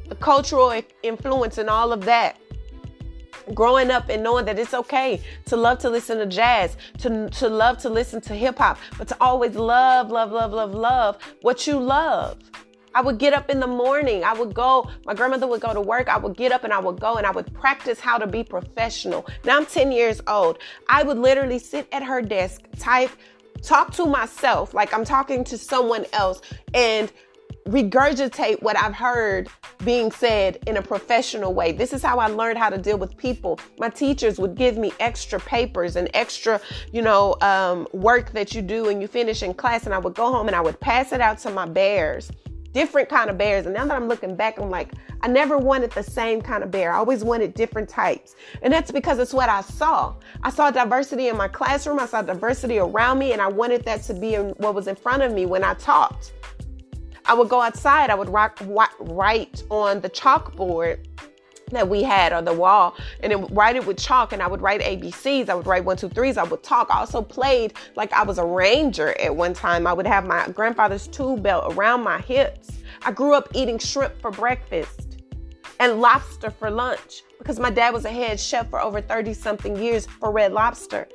the 0.09 0.17
cultural 0.17 0.81
influence 1.03 1.59
and 1.59 1.69
all 1.69 1.93
of 1.93 2.05
that, 2.07 2.39
growing 3.55 3.91
up 3.91 4.09
and 4.09 4.23
knowing 4.23 4.45
that 4.47 4.59
it's 4.59 4.75
okay 4.75 5.21
to 5.47 5.57
love 5.57 5.79
to 5.81 5.91
listen 5.91 6.19
to 6.19 6.27
jazz, 6.27 6.77
to, 6.99 7.29
to 7.31 7.49
love 7.49 7.79
to 7.79 7.89
listen 7.89 8.21
to 8.23 8.35
hip 8.35 8.59
hop, 8.59 8.79
but 8.99 9.07
to 9.09 9.17
always 9.21 9.55
love, 9.55 10.11
love, 10.11 10.33
love, 10.33 10.53
love, 10.53 10.75
love 10.75 11.19
what 11.43 11.67
you 11.67 11.79
love. 11.79 12.39
I 12.95 13.01
would 13.03 13.19
get 13.19 13.33
up 13.33 13.51
in 13.51 13.61
the 13.61 13.67
morning. 13.67 14.25
I 14.25 14.33
would 14.33 14.55
go, 14.55 14.91
my 15.07 15.15
grandmother 15.15 15.47
would 15.47 15.61
go 15.61 15.73
to 15.73 15.81
work. 15.81 16.09
I 16.09 16.19
would 16.19 16.37
get 16.37 16.53
up 16.53 16.65
and 16.65 16.73
I 16.73 16.79
would 16.79 17.01
go 17.01 17.17
and 17.17 17.27
I 17.27 17.31
would 17.31 17.53
practice 17.55 18.01
how 18.01 18.19
to 18.19 18.27
be 18.27 18.43
professional. 18.43 19.27
Now 19.45 19.57
I'm 19.57 19.67
10 19.67 19.93
years 19.93 20.21
old. 20.27 20.59
I 20.89 21.03
would 21.03 21.19
literally 21.19 21.59
sit 21.59 21.89
at 21.93 22.03
her 22.03 22.21
desk, 22.21 22.63
type, 22.79 23.11
talk 23.63 23.93
to 23.95 24.07
myself 24.07 24.75
like 24.75 24.93
I'm 24.93 25.05
talking 25.05 25.45
to 25.45 25.59
someone 25.59 26.07
else 26.13 26.41
and 26.75 27.13
regurgitate 27.67 28.63
what 28.63 28.77
I've 28.77 28.95
heard 28.95 29.49
being 29.85 30.11
said 30.11 30.59
in 30.67 30.77
a 30.77 30.83
professional 30.83 31.55
way. 31.55 31.73
This 31.73 31.93
is 31.93 32.03
how 32.03 32.19
I 32.19 32.27
learned 32.27 32.59
how 32.59 32.71
to 32.71 32.79
deal 32.79 32.99
with 32.99 33.17
people. 33.17 33.61
My 33.79 33.91
teachers 33.91 34.39
would 34.39 34.55
give 34.55 34.77
me 34.77 34.93
extra 34.99 35.39
papers 35.39 35.97
and 35.97 36.11
extra, 36.15 36.61
you 36.93 37.03
know, 37.03 37.37
um, 37.43 37.87
work 37.93 38.33
that 38.33 38.55
you 38.55 38.63
do 38.63 38.89
and 38.89 39.01
you 39.01 39.09
finish 39.09 39.43
in 39.43 39.55
class, 39.55 39.85
and 39.85 39.95
I 39.95 39.99
would 39.99 40.15
go 40.15 40.33
home 40.33 40.49
and 40.49 40.57
I 40.57 40.61
would 40.61 40.81
pass 40.81 41.13
it 41.13 41.21
out 41.21 41.39
to 41.41 41.51
my 41.51 41.67
bears 41.67 42.31
different 42.73 43.09
kind 43.09 43.31
of 43.31 43.39
bears. 43.39 43.67
And 43.67 43.75
now 43.75 43.87
that 43.87 43.97
I'm 43.97 44.09
looking 44.09 44.37
back, 44.37 44.59
I'm 44.59 44.71
like, 44.71 44.93
I 45.23 45.29
never 45.29 45.59
wanted 45.59 45.91
the 45.91 46.03
same 46.03 46.41
kind 46.41 46.63
of 46.63 46.71
bear. 46.71 46.93
I 46.93 46.99
always 46.99 47.25
wanted 47.25 47.55
different 47.55 47.89
types. 47.89 48.37
And 48.63 48.73
that's 48.73 48.91
because 48.91 49.19
it's 49.19 49.35
what 49.35 49.49
I 49.49 49.61
saw. 49.61 50.15
I 50.43 50.51
saw 50.51 50.71
diversity 50.71 51.29
in 51.29 51.37
my 51.37 51.49
classroom. 51.49 51.99
I 51.99 52.07
saw 52.07 52.23
diversity 52.23 52.79
around 52.79 53.19
me. 53.19 53.33
And 53.33 53.43
I 53.43 53.49
wanted 53.49 53.85
that 53.85 54.03
to 54.05 54.15
be 54.15 54.35
in 54.35 54.51
what 54.59 54.75
was 54.75 54.87
in 54.87 54.97
front 54.97 55.23
of 55.23 55.33
me 55.33 55.47
when 55.47 55.65
I 55.65 55.75
taught. 55.75 56.33
I 57.27 57.35
would 57.35 57.49
go 57.49 57.61
outside. 57.61 58.11
I 58.11 58.15
would 58.15 58.31
write, 58.31 58.53
write 59.01 59.63
on 59.71 60.01
the 60.01 60.11
chalkboard 60.11 61.07
that 61.71 61.89
we 61.89 62.03
had 62.03 62.33
on 62.33 62.45
the 62.45 62.53
wall 62.53 62.97
and 63.23 63.33
then 63.33 63.47
write 63.55 63.77
it 63.77 63.87
with 63.87 63.97
chalk 63.97 64.33
and 64.33 64.43
I 64.43 64.47
would 64.47 64.61
write 64.61 64.81
ABCs. 64.81 65.49
I 65.49 65.55
would 65.55 65.67
write 65.67 65.85
one, 65.85 65.97
two, 65.97 66.09
threes. 66.09 66.37
I 66.37 66.45
would 66.45 66.63
talk. 66.63 66.89
I 66.91 66.99
also 66.99 67.23
played 67.23 67.75
like 67.97 68.13
I 68.13 68.23
was 68.23 68.39
a 68.39 68.45
ranger 68.45 69.19
at 69.21 69.35
one 69.35 69.55
time. 69.55 69.87
I 69.87 69.93
would 69.93 70.07
have 70.07 70.27
my 70.27 70.49
grandfather's 70.49 71.07
tool 71.09 71.37
belt 71.37 71.75
around 71.75 72.03
my 72.03 72.21
hips. 72.21 72.71
I 73.03 73.13
grew 73.13 73.35
up 73.35 73.49
eating 73.55 73.79
shrimp 73.79 74.21
for 74.21 74.31
breakfast 74.31 75.23
and 75.79 76.01
lobster 76.01 76.51
for 76.51 76.71
lunch 76.71 77.23
because 77.39 77.59
my 77.59 77.71
dad 77.71 77.95
was 77.95 78.05
a 78.05 78.11
head 78.11 78.39
chef 78.39 78.69
for 78.69 78.81
over 78.81 79.01
30 79.01 79.33
something 79.33 79.77
years 79.77 80.07
for 80.07 80.31
Red 80.31 80.53
Lobster. 80.53 81.09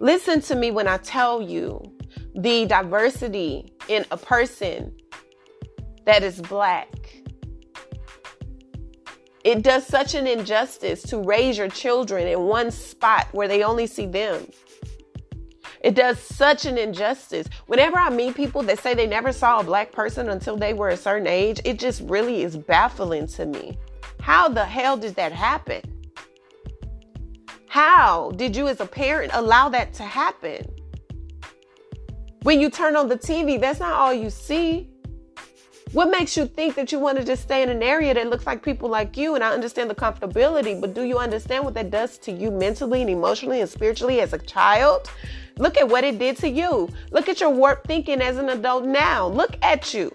Listen 0.00 0.40
to 0.42 0.56
me 0.56 0.70
when 0.70 0.88
I 0.88 0.96
tell 0.96 1.42
you 1.42 1.82
the 2.34 2.64
diversity 2.66 3.72
in 3.88 4.04
a 4.10 4.16
person 4.16 4.92
that 6.06 6.22
is 6.22 6.40
black 6.40 6.88
it 9.44 9.62
does 9.62 9.86
such 9.86 10.14
an 10.14 10.26
injustice 10.26 11.02
to 11.02 11.18
raise 11.18 11.58
your 11.58 11.68
children 11.68 12.26
in 12.26 12.40
one 12.40 12.70
spot 12.70 13.28
where 13.32 13.46
they 13.46 13.62
only 13.62 13.86
see 13.86 14.06
them. 14.06 14.48
It 15.82 15.94
does 15.94 16.18
such 16.18 16.64
an 16.64 16.78
injustice. 16.78 17.46
Whenever 17.66 17.98
I 17.98 18.08
meet 18.08 18.34
people 18.34 18.62
that 18.62 18.78
say 18.78 18.94
they 18.94 19.06
never 19.06 19.32
saw 19.32 19.60
a 19.60 19.64
black 19.64 19.92
person 19.92 20.30
until 20.30 20.56
they 20.56 20.72
were 20.72 20.88
a 20.88 20.96
certain 20.96 21.26
age, 21.26 21.60
it 21.66 21.78
just 21.78 22.00
really 22.04 22.42
is 22.42 22.56
baffling 22.56 23.26
to 23.28 23.44
me. 23.44 23.76
How 24.18 24.48
the 24.48 24.64
hell 24.64 24.96
did 24.96 25.14
that 25.16 25.32
happen? 25.32 25.82
How 27.68 28.30
did 28.36 28.56
you, 28.56 28.68
as 28.68 28.80
a 28.80 28.86
parent, 28.86 29.32
allow 29.34 29.68
that 29.68 29.92
to 29.94 30.04
happen? 30.04 30.64
When 32.44 32.60
you 32.60 32.70
turn 32.70 32.96
on 32.96 33.08
the 33.08 33.18
TV, 33.18 33.60
that's 33.60 33.80
not 33.80 33.92
all 33.92 34.14
you 34.14 34.30
see. 34.30 34.93
What 35.94 36.10
makes 36.10 36.36
you 36.36 36.46
think 36.46 36.74
that 36.74 36.90
you 36.90 36.98
want 36.98 37.18
to 37.18 37.24
just 37.24 37.44
stay 37.44 37.62
in 37.62 37.68
an 37.68 37.80
area 37.80 38.12
that 38.14 38.28
looks 38.28 38.46
like 38.46 38.64
people 38.64 38.88
like 38.88 39.16
you? 39.16 39.36
And 39.36 39.44
I 39.44 39.52
understand 39.52 39.88
the 39.88 39.94
comfortability, 39.94 40.80
but 40.80 40.92
do 40.92 41.04
you 41.04 41.18
understand 41.18 41.64
what 41.64 41.74
that 41.74 41.92
does 41.92 42.18
to 42.18 42.32
you 42.32 42.50
mentally 42.50 43.02
and 43.02 43.08
emotionally 43.08 43.60
and 43.60 43.70
spiritually 43.70 44.20
as 44.20 44.32
a 44.32 44.38
child? 44.38 45.08
Look 45.56 45.76
at 45.76 45.88
what 45.88 46.02
it 46.02 46.18
did 46.18 46.36
to 46.38 46.48
you. 46.48 46.88
Look 47.12 47.28
at 47.28 47.40
your 47.40 47.50
warped 47.50 47.86
thinking 47.86 48.20
as 48.20 48.38
an 48.38 48.48
adult 48.48 48.86
now. 48.86 49.28
Look 49.28 49.56
at 49.62 49.94
you. 49.94 50.12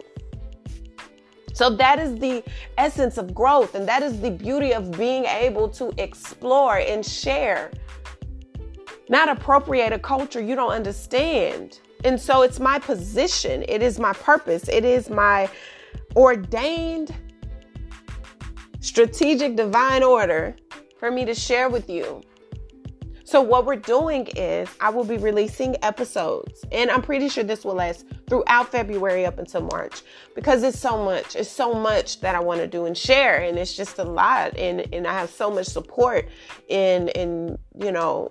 So 1.53 1.69
that 1.77 1.97
is 1.97 2.19
the 2.19 2.43
essence 2.77 3.17
of 3.17 3.33
growth, 3.33 3.73
and 3.73 3.87
that 3.87 4.03
is 4.03 4.19
the 4.19 4.31
beauty 4.31 4.73
of 4.73 4.91
being 4.97 5.23
able 5.23 5.69
to 5.69 5.93
explore 5.97 6.79
and 6.79 7.05
share. 7.05 7.71
Not 9.07 9.29
appropriate 9.29 9.93
a 9.93 9.99
culture 9.99 10.41
you 10.41 10.57
don't 10.57 10.71
understand. 10.71 11.79
And 12.03 12.19
so 12.19 12.41
it's 12.43 12.59
my 12.59 12.79
position, 12.79 13.63
it 13.67 13.81
is 13.81 13.99
my 13.99 14.13
purpose, 14.13 14.67
it 14.69 14.85
is 14.85 15.09
my 15.09 15.49
ordained 16.15 17.13
strategic 18.79 19.55
divine 19.55 20.03
order 20.03 20.55
for 20.97 21.12
me 21.12 21.25
to 21.25 21.35
share 21.35 21.69
with 21.69 21.89
you 21.89 22.21
so, 23.29 23.43
what 23.43 23.67
we're 23.67 23.75
doing 23.75 24.25
is 24.35 24.67
I 24.81 24.89
will 24.89 25.03
be 25.03 25.17
releasing 25.17 25.75
episodes, 25.83 26.65
and 26.71 26.89
I'm 26.89 27.03
pretty 27.03 27.29
sure 27.29 27.43
this 27.43 27.63
will 27.63 27.75
last 27.75 28.07
throughout 28.27 28.71
February 28.71 29.23
up 29.23 29.38
until 29.38 29.62
March 29.71 30.01
because 30.33 30.63
it's 30.63 30.79
so 30.79 31.05
much. 31.05 31.35
It's 31.35 31.47
so 31.47 31.75
much 31.75 32.21
that 32.21 32.33
I 32.33 32.39
want 32.39 32.62
to 32.62 32.65
do 32.65 32.85
and 32.85 32.97
share, 32.97 33.43
and 33.43 33.59
it's 33.59 33.75
just 33.75 33.99
a 33.99 34.03
lot. 34.03 34.57
And 34.57 34.91
and 34.91 35.05
I 35.05 35.13
have 35.13 35.29
so 35.29 35.51
much 35.51 35.67
support. 35.67 36.27
In 36.69 37.09
in 37.09 37.59
you 37.79 37.91
know, 37.91 38.29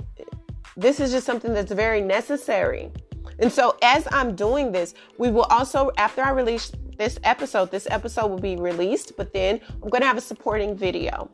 this 0.76 0.98
is 0.98 1.12
just 1.12 1.26
something 1.26 1.54
that's 1.54 1.70
very 1.70 2.00
necessary. 2.00 2.90
And 3.38 3.53
so, 3.53 3.77
as 3.83 4.07
I'm 4.11 4.35
doing 4.35 4.72
this, 4.72 4.94
we 5.16 5.31
will 5.31 5.44
also 5.44 5.90
after 5.96 6.22
I 6.22 6.31
release 6.31 6.72
this 6.96 7.18
episode, 7.22 7.70
this 7.70 7.87
episode 7.90 8.27
will 8.27 8.40
be 8.40 8.57
released, 8.57 9.16
but 9.16 9.33
then 9.33 9.61
I'm 9.83 9.88
going 9.88 10.01
to 10.01 10.07
have 10.07 10.18
a 10.18 10.22
supporting 10.22 10.77
video 10.77 11.31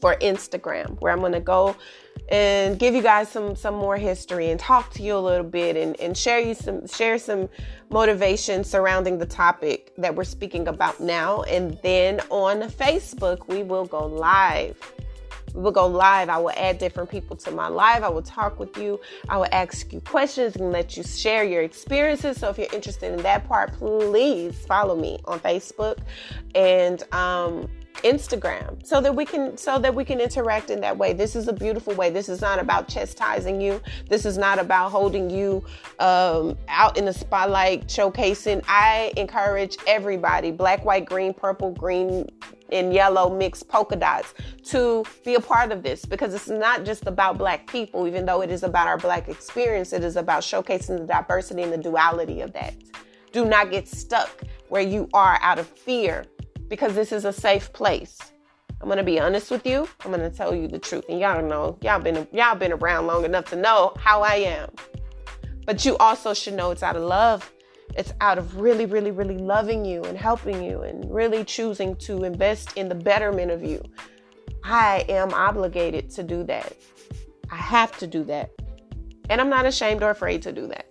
for 0.00 0.16
Instagram 0.16 1.00
where 1.00 1.12
I'm 1.12 1.20
going 1.20 1.32
to 1.32 1.40
go 1.40 1.74
and 2.30 2.78
give 2.78 2.94
you 2.94 3.02
guys 3.02 3.28
some 3.28 3.56
some 3.56 3.74
more 3.74 3.96
history 3.96 4.50
and 4.50 4.60
talk 4.60 4.92
to 4.92 5.02
you 5.02 5.16
a 5.16 5.18
little 5.18 5.46
bit 5.46 5.76
and, 5.76 5.98
and 5.98 6.16
share 6.16 6.38
you 6.38 6.54
some 6.54 6.86
share 6.86 7.18
some 7.18 7.48
motivation 7.90 8.62
surrounding 8.62 9.16
the 9.18 9.26
topic 9.26 9.92
that 9.96 10.14
we're 10.14 10.24
speaking 10.24 10.68
about 10.68 11.00
now. 11.00 11.42
And 11.42 11.78
then 11.82 12.20
on 12.28 12.60
facebook 12.62 13.48
we 13.48 13.62
will 13.62 13.86
go 13.86 14.04
live 14.06 14.76
we 15.58 15.64
will 15.64 15.72
go 15.72 15.88
live. 15.88 16.28
I 16.28 16.38
will 16.38 16.52
add 16.56 16.78
different 16.78 17.10
people 17.10 17.34
to 17.38 17.50
my 17.50 17.66
live. 17.66 18.04
I 18.04 18.08
will 18.08 18.22
talk 18.22 18.60
with 18.60 18.78
you. 18.78 19.00
I 19.28 19.38
will 19.38 19.48
ask 19.50 19.92
you 19.92 20.00
questions 20.00 20.54
and 20.54 20.70
let 20.70 20.96
you 20.96 21.02
share 21.02 21.42
your 21.42 21.62
experiences. 21.62 22.38
So 22.38 22.48
if 22.48 22.58
you're 22.58 22.72
interested 22.72 23.12
in 23.12 23.22
that 23.22 23.48
part 23.48 23.72
please 23.72 24.56
follow 24.66 24.94
me 24.94 25.18
on 25.24 25.40
facebook. 25.40 25.98
And 26.54 27.02
um 27.12 27.68
Instagram 28.02 28.84
so 28.86 29.00
that 29.00 29.14
we 29.14 29.24
can 29.24 29.56
so 29.56 29.78
that 29.78 29.94
we 29.94 30.04
can 30.04 30.20
interact 30.20 30.70
in 30.70 30.80
that 30.80 30.96
way. 30.96 31.12
This 31.12 31.34
is 31.36 31.48
a 31.48 31.52
beautiful 31.52 31.94
way. 31.94 32.10
This 32.10 32.28
is 32.28 32.40
not 32.40 32.58
about 32.58 32.88
chastising 32.88 33.60
you. 33.60 33.80
This 34.08 34.24
is 34.24 34.38
not 34.38 34.58
about 34.58 34.90
holding 34.90 35.30
you 35.30 35.64
um, 35.98 36.56
out 36.68 36.96
in 36.96 37.04
the 37.04 37.12
spotlight, 37.12 37.86
showcasing. 37.86 38.62
I 38.68 39.12
encourage 39.16 39.76
everybody, 39.86 40.50
black, 40.50 40.84
white, 40.84 41.06
green, 41.06 41.34
purple, 41.34 41.72
green, 41.72 42.28
and 42.70 42.92
yellow 42.92 43.34
mixed 43.34 43.68
polka 43.68 43.96
dots 43.96 44.34
to 44.64 45.04
be 45.24 45.34
a 45.34 45.40
part 45.40 45.72
of 45.72 45.82
this 45.82 46.04
because 46.04 46.34
it's 46.34 46.48
not 46.48 46.84
just 46.84 47.06
about 47.06 47.38
black 47.38 47.66
people, 47.66 48.06
even 48.06 48.26
though 48.26 48.42
it 48.42 48.50
is 48.50 48.62
about 48.62 48.86
our 48.86 48.98
black 48.98 49.28
experience. 49.28 49.92
It 49.92 50.04
is 50.04 50.16
about 50.16 50.42
showcasing 50.42 50.98
the 50.98 51.06
diversity 51.06 51.62
and 51.62 51.72
the 51.72 51.78
duality 51.78 52.40
of 52.42 52.52
that. 52.52 52.74
Do 53.32 53.44
not 53.44 53.70
get 53.70 53.88
stuck 53.88 54.42
where 54.68 54.82
you 54.82 55.08
are 55.12 55.38
out 55.42 55.58
of 55.58 55.66
fear 55.66 56.24
because 56.68 56.94
this 56.94 57.12
is 57.12 57.24
a 57.24 57.32
safe 57.32 57.72
place. 57.72 58.18
I'm 58.80 58.88
gonna 58.88 59.02
be 59.02 59.18
honest 59.18 59.50
with 59.50 59.66
you. 59.66 59.88
I'm 60.04 60.10
gonna 60.10 60.30
tell 60.30 60.54
you 60.54 60.68
the 60.68 60.78
truth, 60.78 61.04
and 61.08 61.18
y'all 61.18 61.42
know 61.42 61.78
y'all 61.82 62.00
been 62.00 62.26
y'all 62.32 62.54
been 62.54 62.72
around 62.72 63.06
long 63.06 63.24
enough 63.24 63.46
to 63.46 63.56
know 63.56 63.92
how 63.98 64.22
I 64.22 64.34
am. 64.34 64.70
But 65.66 65.84
you 65.84 65.96
also 65.98 66.32
should 66.32 66.54
know 66.54 66.70
it's 66.70 66.82
out 66.82 66.96
of 66.96 67.02
love. 67.02 67.52
It's 67.96 68.12
out 68.20 68.38
of 68.38 68.56
really, 68.56 68.86
really, 68.86 69.10
really 69.10 69.38
loving 69.38 69.84
you 69.84 70.04
and 70.04 70.16
helping 70.16 70.62
you 70.62 70.82
and 70.82 71.12
really 71.12 71.44
choosing 71.44 71.96
to 71.96 72.24
invest 72.24 72.76
in 72.76 72.88
the 72.88 72.94
betterment 72.94 73.50
of 73.50 73.64
you. 73.64 73.82
I 74.62 75.04
am 75.08 75.34
obligated 75.34 76.10
to 76.10 76.22
do 76.22 76.44
that. 76.44 76.74
I 77.50 77.56
have 77.56 77.96
to 77.98 78.06
do 78.06 78.24
that. 78.24 78.50
And 79.30 79.40
I'm 79.40 79.50
not 79.50 79.66
ashamed 79.66 80.02
or 80.02 80.10
afraid 80.10 80.42
to 80.42 80.52
do 80.52 80.66
that. 80.68 80.86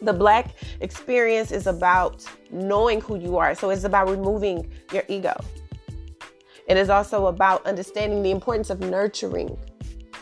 The 0.00 0.12
black 0.12 0.54
experience 0.80 1.52
is 1.52 1.66
about 1.66 2.24
knowing 2.50 3.00
who 3.00 3.16
you 3.16 3.36
are. 3.36 3.54
So 3.54 3.70
it's 3.70 3.84
about 3.84 4.08
removing 4.08 4.70
your 4.92 5.04
ego. 5.08 5.34
It 6.66 6.76
is 6.76 6.88
also 6.88 7.26
about 7.26 7.64
understanding 7.66 8.22
the 8.22 8.30
importance 8.30 8.70
of 8.70 8.80
nurturing, 8.80 9.56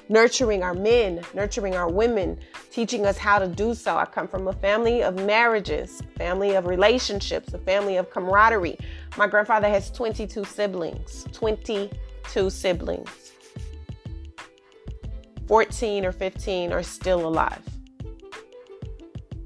nurturing 0.09 0.63
our 0.63 0.75
men, 0.75 1.23
nurturing 1.35 1.77
our 1.77 1.91
women, 1.91 2.39
teaching 2.71 3.07
us 3.07 3.17
how 3.17 3.39
to 3.39 3.47
do 3.47 3.75
so. 3.75 3.97
I 3.97 4.05
come 4.07 4.27
from 4.27 4.49
a 4.49 4.53
family 4.53 5.03
of 5.03 5.15
marriages, 5.25 6.03
family 6.17 6.55
of 6.55 6.67
relationships, 6.67 7.55
a 7.55 7.59
family 7.59 7.97
of 7.97 8.11
camaraderie. 8.11 8.79
My 9.17 9.27
grandfather 9.27 9.69
has 9.69 9.91
22 9.91 10.45
siblings, 10.45 11.27
22 11.33 12.51
siblings. 12.51 13.33
14 15.47 16.05
or 16.05 16.13
15 16.13 16.73
are 16.73 16.83
still 16.83 17.27
alive. 17.27 17.63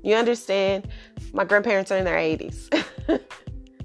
You 0.07 0.15
understand? 0.15 0.87
My 1.33 1.43
grandparents 1.43 1.91
are 1.91 1.99
in 1.99 2.05
their 2.05 2.17
80s. 2.17 2.71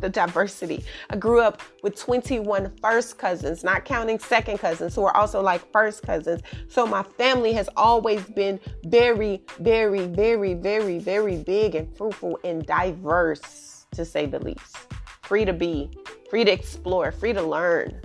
the 0.01 0.07
diversity. 0.07 0.85
I 1.09 1.15
grew 1.15 1.41
up 1.41 1.63
with 1.81 1.95
21 1.95 2.71
first 2.79 3.17
cousins, 3.17 3.63
not 3.63 3.85
counting 3.85 4.19
second 4.19 4.59
cousins, 4.59 4.93
who 4.93 5.03
are 5.03 5.17
also 5.17 5.41
like 5.41 5.71
first 5.71 6.03
cousins. 6.03 6.41
So 6.67 6.85
my 6.85 7.01
family 7.01 7.53
has 7.53 7.69
always 7.75 8.21
been 8.21 8.59
very, 8.85 9.41
very, 9.59 10.05
very, 10.05 10.53
very, 10.53 10.99
very 10.99 11.37
big 11.37 11.73
and 11.73 11.91
fruitful 11.97 12.37
and 12.43 12.67
diverse, 12.67 13.87
to 13.93 14.05
say 14.05 14.27
the 14.27 14.37
least. 14.37 14.77
Free 15.23 15.43
to 15.43 15.53
be, 15.53 15.89
free 16.29 16.45
to 16.45 16.51
explore, 16.51 17.11
free 17.11 17.33
to 17.33 17.41
learn, 17.41 17.99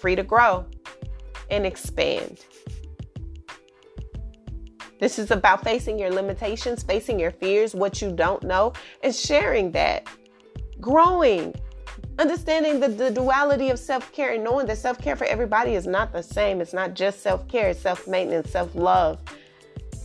free 0.00 0.16
to 0.16 0.24
grow 0.24 0.66
and 1.52 1.64
expand. 1.64 2.44
This 4.98 5.18
is 5.18 5.30
about 5.30 5.62
facing 5.62 5.98
your 5.98 6.10
limitations, 6.10 6.82
facing 6.82 7.18
your 7.18 7.30
fears, 7.30 7.74
what 7.74 8.00
you 8.00 8.12
don't 8.12 8.42
know, 8.42 8.72
and 9.02 9.14
sharing 9.14 9.72
that. 9.72 10.06
Growing, 10.80 11.54
understanding 12.18 12.80
the, 12.80 12.88
the 12.88 13.10
duality 13.10 13.70
of 13.70 13.78
self 13.78 14.12
care 14.12 14.32
and 14.32 14.44
knowing 14.44 14.66
that 14.66 14.78
self 14.78 14.98
care 14.98 15.16
for 15.16 15.24
everybody 15.26 15.74
is 15.74 15.86
not 15.86 16.12
the 16.12 16.22
same. 16.22 16.60
It's 16.60 16.72
not 16.72 16.94
just 16.94 17.22
self 17.22 17.46
care, 17.48 17.70
it's 17.70 17.80
self 17.80 18.06
maintenance, 18.06 18.50
self 18.50 18.74
love. 18.74 19.18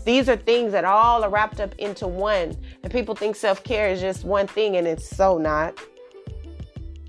These 0.03 0.29
are 0.29 0.37
things 0.37 0.71
that 0.71 0.83
all 0.83 1.23
are 1.23 1.29
wrapped 1.29 1.59
up 1.59 1.75
into 1.77 2.07
one. 2.07 2.57
And 2.83 2.91
people 2.91 3.15
think 3.15 3.35
self 3.35 3.63
care 3.63 3.89
is 3.89 4.01
just 4.01 4.23
one 4.23 4.47
thing, 4.47 4.77
and 4.77 4.87
it's 4.87 5.07
so 5.07 5.37
not 5.37 5.77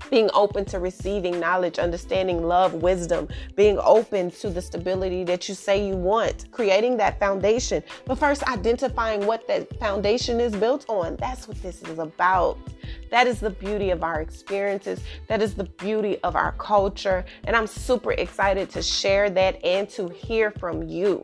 being 0.09 0.29
open 0.33 0.65
to 0.65 0.79
receiving 0.79 1.39
knowledge, 1.39 1.79
understanding 1.79 2.43
love, 2.43 2.73
wisdom, 2.75 3.27
being 3.55 3.77
open 3.79 4.31
to 4.31 4.49
the 4.49 4.61
stability 4.61 5.23
that 5.23 5.47
you 5.49 5.55
say 5.55 5.87
you 5.87 5.95
want, 5.95 6.51
creating 6.51 6.97
that 6.97 7.19
foundation. 7.19 7.83
But 8.05 8.17
first, 8.17 8.43
identifying 8.43 9.25
what 9.25 9.47
that 9.47 9.79
foundation 9.79 10.39
is 10.39 10.55
built 10.55 10.85
on. 10.89 11.15
That's 11.17 11.47
what 11.47 11.61
this 11.61 11.81
is 11.83 11.99
about. 11.99 12.57
That 13.09 13.27
is 13.27 13.39
the 13.39 13.49
beauty 13.49 13.89
of 13.91 14.03
our 14.03 14.21
experiences. 14.21 14.99
That 15.27 15.41
is 15.41 15.55
the 15.55 15.65
beauty 15.65 16.17
of 16.23 16.35
our 16.35 16.53
culture. 16.53 17.25
And 17.45 17.55
I'm 17.55 17.67
super 17.67 18.11
excited 18.13 18.69
to 18.71 18.81
share 18.81 19.29
that 19.31 19.63
and 19.63 19.89
to 19.89 20.09
hear 20.09 20.51
from 20.51 20.83
you. 20.83 21.23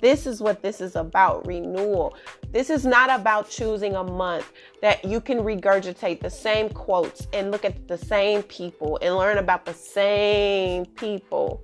This 0.00 0.26
is 0.26 0.40
what 0.40 0.62
this 0.62 0.80
is 0.80 0.96
about 0.96 1.46
renewal. 1.46 2.16
This 2.52 2.68
is 2.68 2.84
not 2.84 3.08
about 3.08 3.48
choosing 3.48 3.96
a 3.96 4.04
month 4.04 4.52
that 4.82 5.02
you 5.06 5.22
can 5.22 5.38
regurgitate 5.38 6.20
the 6.20 6.28
same 6.28 6.68
quotes 6.68 7.26
and 7.32 7.50
look 7.50 7.64
at 7.64 7.88
the 7.88 7.96
same 7.96 8.42
people 8.42 8.98
and 9.00 9.16
learn 9.16 9.38
about 9.38 9.64
the 9.64 9.72
same 9.72 10.84
people 10.84 11.62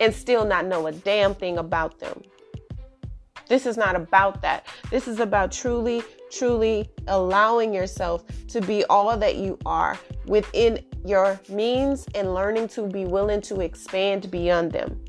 and 0.00 0.14
still 0.14 0.44
not 0.44 0.66
know 0.66 0.86
a 0.86 0.92
damn 0.92 1.34
thing 1.34 1.56
about 1.56 1.98
them. 1.98 2.22
This 3.48 3.64
is 3.64 3.78
not 3.78 3.96
about 3.96 4.42
that. 4.42 4.66
This 4.90 5.08
is 5.08 5.18
about 5.18 5.50
truly, 5.50 6.02
truly 6.30 6.90
allowing 7.06 7.72
yourself 7.72 8.24
to 8.48 8.60
be 8.60 8.84
all 8.84 9.16
that 9.16 9.36
you 9.36 9.58
are 9.64 9.98
within 10.26 10.84
your 11.06 11.40
means 11.48 12.06
and 12.14 12.34
learning 12.34 12.68
to 12.68 12.86
be 12.86 13.06
willing 13.06 13.40
to 13.42 13.60
expand 13.60 14.30
beyond 14.30 14.72
them. 14.72 15.02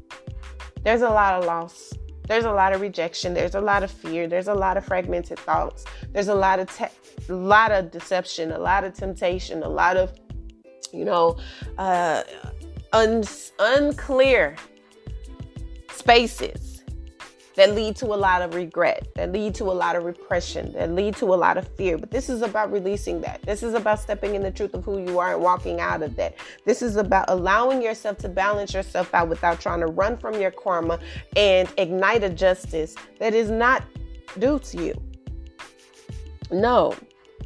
There's 0.83 1.01
a 1.01 1.09
lot 1.09 1.35
of 1.35 1.45
loss. 1.45 1.93
There's 2.27 2.45
a 2.45 2.51
lot 2.51 2.73
of 2.73 2.81
rejection. 2.81 3.33
There's 3.33 3.55
a 3.55 3.61
lot 3.61 3.83
of 3.83 3.91
fear. 3.91 4.27
There's 4.27 4.47
a 4.47 4.53
lot 4.53 4.77
of 4.77 4.85
fragmented 4.85 5.39
thoughts. 5.39 5.85
There's 6.11 6.27
a 6.27 6.35
lot 6.35 6.59
of 6.59 6.75
te- 6.75 6.95
lot 7.29 7.71
of 7.71 7.91
deception, 7.91 8.51
a 8.51 8.57
lot 8.57 8.83
of 8.83 8.93
temptation, 8.93 9.63
a 9.63 9.69
lot 9.69 9.97
of 9.97 10.13
you 10.91 11.05
know 11.05 11.37
uh, 11.77 12.23
un- 12.93 13.23
unclear 13.59 14.55
spaces 15.91 16.64
that 17.55 17.73
lead 17.73 17.95
to 17.97 18.05
a 18.07 18.15
lot 18.15 18.41
of 18.41 18.53
regret, 18.53 19.07
that 19.15 19.31
lead 19.31 19.55
to 19.55 19.65
a 19.65 19.73
lot 19.73 19.95
of 19.95 20.03
repression, 20.03 20.71
that 20.73 20.91
lead 20.91 21.15
to 21.17 21.25
a 21.25 21.35
lot 21.35 21.57
of 21.57 21.67
fear. 21.75 21.97
But 21.97 22.11
this 22.11 22.29
is 22.29 22.41
about 22.41 22.71
releasing 22.71 23.21
that. 23.21 23.41
This 23.43 23.63
is 23.63 23.73
about 23.73 23.99
stepping 23.99 24.35
in 24.35 24.43
the 24.43 24.51
truth 24.51 24.73
of 24.73 24.83
who 24.83 24.99
you 24.99 25.19
are 25.19 25.33
and 25.33 25.41
walking 25.41 25.79
out 25.79 26.01
of 26.01 26.15
that. 26.17 26.35
This 26.65 26.81
is 26.81 26.95
about 26.95 27.25
allowing 27.29 27.81
yourself 27.81 28.17
to 28.19 28.29
balance 28.29 28.73
yourself 28.73 29.13
out 29.13 29.29
without 29.29 29.59
trying 29.59 29.79
to 29.79 29.87
run 29.87 30.17
from 30.17 30.39
your 30.39 30.51
karma 30.51 30.99
and 31.35 31.69
ignite 31.77 32.23
a 32.23 32.29
justice 32.29 32.95
that 33.19 33.33
is 33.33 33.49
not 33.49 33.83
due 34.39 34.59
to 34.59 34.83
you. 34.83 35.01
No, 36.51 36.93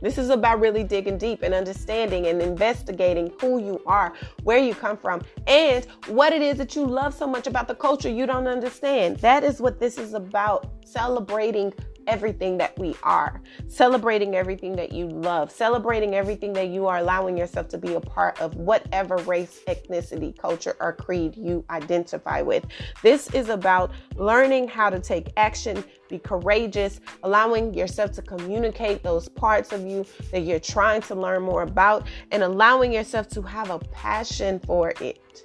This 0.02 0.18
is 0.18 0.30
about 0.30 0.60
really 0.60 0.84
digging 0.84 1.18
deep 1.18 1.44
and 1.44 1.54
understanding 1.54 2.28
and 2.28 2.42
investigating 2.42 3.34
who 3.42 3.60
you 3.60 3.82
are, 3.86 4.14
where 4.44 4.58
you 4.58 4.74
come 4.74 4.98
from, 4.98 5.22
and 5.48 5.86
what 6.08 6.34
it 6.34 6.42
is 6.42 6.58
that 6.58 6.76
you 6.76 6.86
love 6.86 7.14
so 7.14 7.28
much 7.28 7.48
about 7.48 7.68
the 7.68 7.76
culture 7.76 8.10
you 8.10 8.26
don't 8.26 8.48
understand. 8.48 9.18
That 9.18 9.44
is 9.44 9.62
what 9.62 9.80
this 9.80 9.98
is 9.98 10.14
about 10.14 10.70
celebrating 10.86 11.74
everything 12.10 12.58
that 12.58 12.78
we 12.80 12.96
are, 13.04 13.42
celebrating 13.68 14.36
everything 14.36 14.76
that 14.76 14.92
you 14.92 15.08
love, 15.08 15.52
celebrating 15.52 16.16
everything 16.16 16.52
that 16.54 16.68
you 16.68 16.88
are 16.88 16.98
allowing 16.98 17.38
yourself 17.38 17.68
to 17.70 17.78
be 17.78 17.94
a 17.94 18.02
part 18.02 18.42
of, 18.42 18.56
whatever 18.56 19.18
race, 19.18 19.60
ethnicity, 19.68 20.36
culture, 20.38 20.76
or 20.80 20.92
creed 20.92 21.38
you 21.38 21.64
identify 21.70 22.42
with. 22.42 22.66
This 23.04 23.32
is 23.36 23.50
about 23.50 23.92
learning 24.16 24.68
how 24.68 24.90
to 24.90 25.00
take 25.00 25.32
action, 25.38 25.84
be 26.10 26.18
courageous, 26.18 27.00
allowing 27.24 27.76
yourself 27.76 28.12
to 28.14 28.24
communicate 28.24 29.04
those 29.04 29.30
parts 29.30 29.72
of 29.72 29.86
you 29.86 30.04
that 30.32 30.42
you're 30.42 30.60
trying 30.60 31.02
to 31.04 31.16
learn 31.16 31.44
more 31.44 31.62
about, 31.62 32.08
and 32.32 32.42
allowing 32.42 32.92
yourself 32.92 33.28
to 33.30 33.42
have 33.44 33.70
a 33.70 33.78
passion 33.78 34.60
for 34.66 34.94
it. 35.00 35.44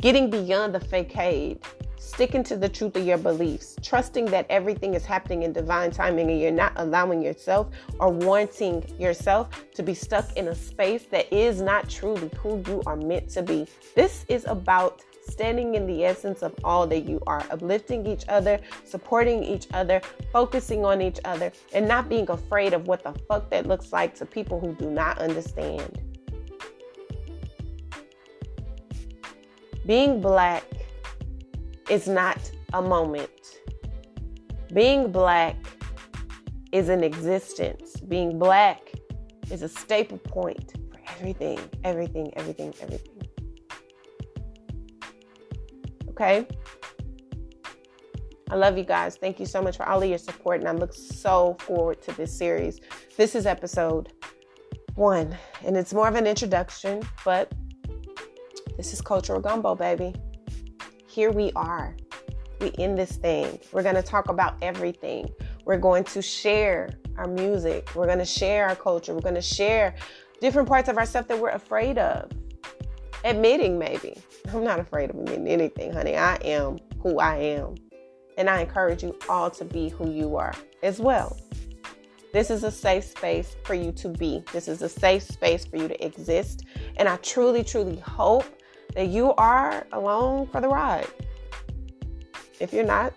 Getting 0.00 0.28
beyond 0.28 0.74
the 0.74 0.80
facade 0.80 1.60
sticking 2.12 2.44
to 2.44 2.58
the 2.58 2.68
truth 2.68 2.94
of 2.96 3.06
your 3.06 3.16
beliefs, 3.16 3.74
trusting 3.82 4.26
that 4.26 4.44
everything 4.50 4.92
is 4.92 5.02
happening 5.02 5.44
in 5.44 5.52
divine 5.52 5.90
timing 5.90 6.30
and 6.30 6.38
you're 6.38 6.50
not 6.50 6.72
allowing 6.76 7.22
yourself 7.22 7.68
or 8.00 8.10
wanting 8.10 8.84
yourself 8.98 9.48
to 9.72 9.82
be 9.82 9.94
stuck 9.94 10.36
in 10.36 10.48
a 10.48 10.54
space 10.54 11.04
that 11.04 11.32
is 11.32 11.62
not 11.62 11.88
truly 11.88 12.30
who 12.36 12.62
you 12.66 12.82
are 12.84 12.96
meant 12.96 13.30
to 13.30 13.42
be. 13.42 13.66
This 13.94 14.26
is 14.28 14.44
about 14.44 15.02
standing 15.26 15.74
in 15.74 15.86
the 15.86 16.04
essence 16.04 16.42
of 16.42 16.54
all 16.64 16.86
that 16.86 17.08
you 17.08 17.18
are, 17.26 17.42
uplifting 17.50 18.06
each 18.06 18.24
other, 18.28 18.60
supporting 18.84 19.42
each 19.42 19.66
other, 19.72 20.02
focusing 20.32 20.84
on 20.84 21.00
each 21.00 21.18
other, 21.24 21.50
and 21.72 21.88
not 21.88 22.10
being 22.10 22.28
afraid 22.28 22.74
of 22.74 22.86
what 22.86 23.02
the 23.02 23.12
fuck 23.26 23.48
that 23.48 23.66
looks 23.66 23.90
like 23.90 24.14
to 24.16 24.26
people 24.26 24.60
who 24.60 24.74
do 24.74 24.90
not 24.90 25.18
understand. 25.18 25.98
Being 29.86 30.20
black 30.20 30.64
is 31.88 32.06
not 32.06 32.50
a 32.72 32.82
moment. 32.82 33.30
Being 34.72 35.12
black 35.12 35.56
is 36.72 36.88
an 36.88 37.04
existence. 37.04 38.00
Being 38.00 38.38
black 38.38 38.80
is 39.50 39.62
a 39.62 39.68
staple 39.68 40.18
point 40.18 40.72
for 40.90 41.00
everything, 41.10 41.58
everything, 41.84 42.32
everything, 42.36 42.74
everything. 42.80 43.22
Okay? 46.10 46.46
I 48.50 48.54
love 48.54 48.76
you 48.76 48.84
guys. 48.84 49.16
Thank 49.16 49.40
you 49.40 49.46
so 49.46 49.62
much 49.62 49.76
for 49.76 49.88
all 49.88 50.02
of 50.02 50.08
your 50.08 50.18
support, 50.18 50.60
and 50.60 50.68
I 50.68 50.72
look 50.72 50.92
so 50.92 51.56
forward 51.60 52.02
to 52.02 52.12
this 52.12 52.36
series. 52.36 52.80
This 53.16 53.34
is 53.34 53.46
episode 53.46 54.12
one, 54.94 55.36
and 55.64 55.76
it's 55.76 55.94
more 55.94 56.06
of 56.06 56.16
an 56.16 56.26
introduction, 56.26 57.02
but 57.24 57.52
this 58.76 58.92
is 58.92 59.00
Cultural 59.00 59.40
Gumbo, 59.40 59.74
baby 59.74 60.14
here 61.12 61.30
we 61.30 61.52
are. 61.52 61.94
We 62.60 62.68
in 62.68 62.94
this 62.94 63.12
thing. 63.12 63.58
We're 63.70 63.82
going 63.82 63.96
to 63.96 64.02
talk 64.02 64.30
about 64.30 64.54
everything. 64.62 65.28
We're 65.66 65.78
going 65.78 66.04
to 66.04 66.22
share 66.22 66.88
our 67.18 67.26
music. 67.26 67.94
We're 67.94 68.06
going 68.06 68.18
to 68.18 68.24
share 68.24 68.66
our 68.68 68.76
culture. 68.76 69.12
We're 69.12 69.20
going 69.20 69.34
to 69.34 69.42
share 69.42 69.94
different 70.40 70.68
parts 70.68 70.88
of 70.88 70.96
ourselves 70.96 71.28
that 71.28 71.38
we're 71.38 71.50
afraid 71.50 71.98
of. 71.98 72.30
Admitting, 73.24 73.78
maybe. 73.78 74.16
I'm 74.52 74.64
not 74.64 74.80
afraid 74.80 75.10
of 75.10 75.16
admitting 75.16 75.48
anything, 75.48 75.92
honey. 75.92 76.16
I 76.16 76.36
am 76.36 76.78
who 77.00 77.20
I 77.20 77.36
am. 77.36 77.74
And 78.38 78.48
I 78.48 78.62
encourage 78.62 79.02
you 79.02 79.16
all 79.28 79.50
to 79.50 79.66
be 79.66 79.90
who 79.90 80.10
you 80.10 80.36
are 80.36 80.54
as 80.82 80.98
well. 80.98 81.36
This 82.32 82.50
is 82.50 82.64
a 82.64 82.70
safe 82.70 83.04
space 83.04 83.54
for 83.64 83.74
you 83.74 83.92
to 83.92 84.08
be. 84.08 84.42
This 84.54 84.66
is 84.66 84.80
a 84.80 84.88
safe 84.88 85.24
space 85.24 85.66
for 85.66 85.76
you 85.76 85.88
to 85.88 86.04
exist. 86.04 86.64
And 86.96 87.06
I 87.06 87.16
truly, 87.16 87.62
truly 87.62 87.96
hope 87.96 88.46
that 88.94 89.08
you 89.08 89.32
are 89.34 89.86
alone 89.92 90.46
for 90.48 90.60
the 90.60 90.68
ride. 90.68 91.08
If 92.60 92.72
you're 92.72 92.84
not, 92.84 93.12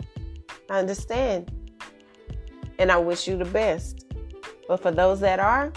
I 0.69 0.80
understand. 0.80 1.51
And 2.80 2.91
I 2.91 2.97
wish 2.97 3.28
you 3.28 3.38
the 3.38 3.45
best. 3.45 4.05
But 4.67 4.82
for 4.82 4.91
those 4.91 5.19
that 5.19 5.39
are, 5.39 5.71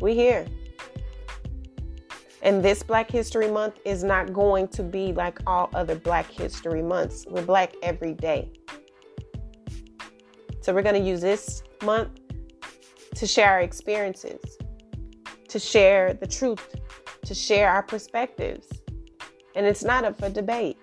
we 0.00 0.14
here. 0.14 0.46
And 2.42 2.62
this 2.62 2.82
Black 2.82 3.10
History 3.10 3.50
Month 3.50 3.78
is 3.84 4.04
not 4.04 4.32
going 4.32 4.68
to 4.68 4.82
be 4.82 5.12
like 5.12 5.38
all 5.46 5.70
other 5.74 5.94
Black 5.94 6.30
History 6.30 6.82
Months. 6.82 7.26
We're 7.28 7.42
Black 7.42 7.74
every 7.82 8.12
day. 8.14 8.50
So 10.60 10.74
we're 10.74 10.82
going 10.82 11.00
to 11.00 11.08
use 11.08 11.20
this 11.20 11.62
month 11.82 12.10
to 13.14 13.26
share 13.26 13.50
our 13.50 13.60
experiences, 13.60 14.58
to 15.48 15.58
share 15.58 16.14
the 16.14 16.26
truth, 16.26 16.74
to 17.26 17.34
share 17.34 17.68
our 17.68 17.82
perspectives. 17.82 18.66
And 19.54 19.66
it's 19.66 19.84
not 19.84 20.04
up 20.04 20.18
for 20.18 20.28
debate. 20.28 20.78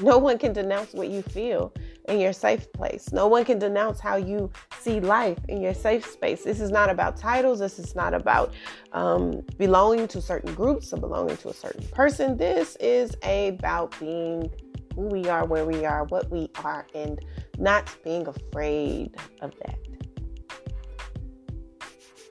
No 0.00 0.18
one 0.18 0.38
can 0.38 0.52
denounce 0.52 0.92
what 0.92 1.08
you 1.08 1.22
feel 1.22 1.72
in 2.08 2.20
your 2.20 2.32
safe 2.32 2.72
place. 2.72 3.12
No 3.12 3.26
one 3.26 3.44
can 3.44 3.58
denounce 3.58 4.00
how 4.00 4.16
you 4.16 4.50
see 4.80 5.00
life 5.00 5.38
in 5.48 5.60
your 5.60 5.74
safe 5.74 6.06
space. 6.06 6.44
This 6.44 6.60
is 6.60 6.70
not 6.70 6.88
about 6.88 7.16
titles. 7.16 7.58
This 7.58 7.78
is 7.78 7.94
not 7.94 8.14
about 8.14 8.54
um, 8.92 9.42
belonging 9.58 10.08
to 10.08 10.22
certain 10.22 10.54
groups 10.54 10.92
or 10.92 10.98
belonging 10.98 11.36
to 11.38 11.48
a 11.48 11.54
certain 11.54 11.86
person. 11.88 12.36
This 12.36 12.76
is 12.76 13.14
about 13.22 13.98
being 13.98 14.50
who 14.94 15.02
we 15.08 15.28
are, 15.28 15.44
where 15.44 15.64
we 15.64 15.84
are, 15.84 16.04
what 16.04 16.30
we 16.30 16.48
are, 16.64 16.86
and 16.94 17.18
not 17.58 17.94
being 18.04 18.26
afraid 18.26 19.14
of 19.42 19.52
that. 19.64 19.78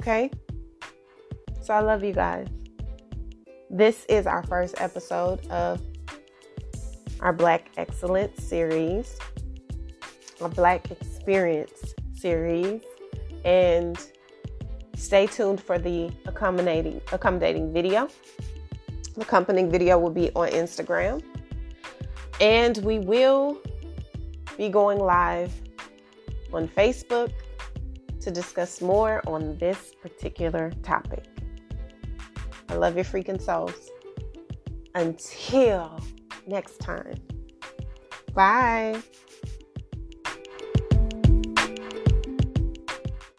Okay? 0.02 0.32
So 1.68 1.74
I 1.74 1.82
love 1.82 2.02
you 2.02 2.14
guys. 2.14 2.48
This 3.70 4.06
is 4.08 4.26
our 4.26 4.42
first 4.44 4.76
episode 4.80 5.46
of 5.48 5.82
our 7.20 7.34
Black 7.34 7.72
Excellence 7.76 8.42
series, 8.42 9.20
our 10.40 10.48
Black 10.48 10.90
Experience 10.90 11.94
series, 12.14 12.80
and 13.44 14.00
stay 14.96 15.28
tuned 15.28 15.60
for 15.60 15.78
the 15.78 16.10
accommodating 16.26 17.02
accommodating 17.12 17.74
video. 17.74 18.08
The 19.16 19.24
accompanying 19.24 19.70
video 19.70 20.00
will 20.00 20.10
be 20.10 20.32
on 20.36 20.48
Instagram, 20.52 21.22
and 22.40 22.78
we 22.78 23.00
will 23.00 23.62
be 24.58 24.70
going 24.70 25.00
live 25.00 25.52
on 26.54 26.70
Facebook 26.70 27.34
to 28.22 28.32
discuss 28.32 28.80
more 28.80 29.22
on 29.28 29.58
this 29.58 29.92
particular 30.02 30.72
topic. 30.82 31.26
I 32.70 32.76
love 32.76 32.96
your 32.96 33.06
freaking 33.06 33.42
souls. 33.42 33.90
Until 34.96 36.00
next 36.48 36.80
time. 36.80 37.16
Bye. 38.34 39.02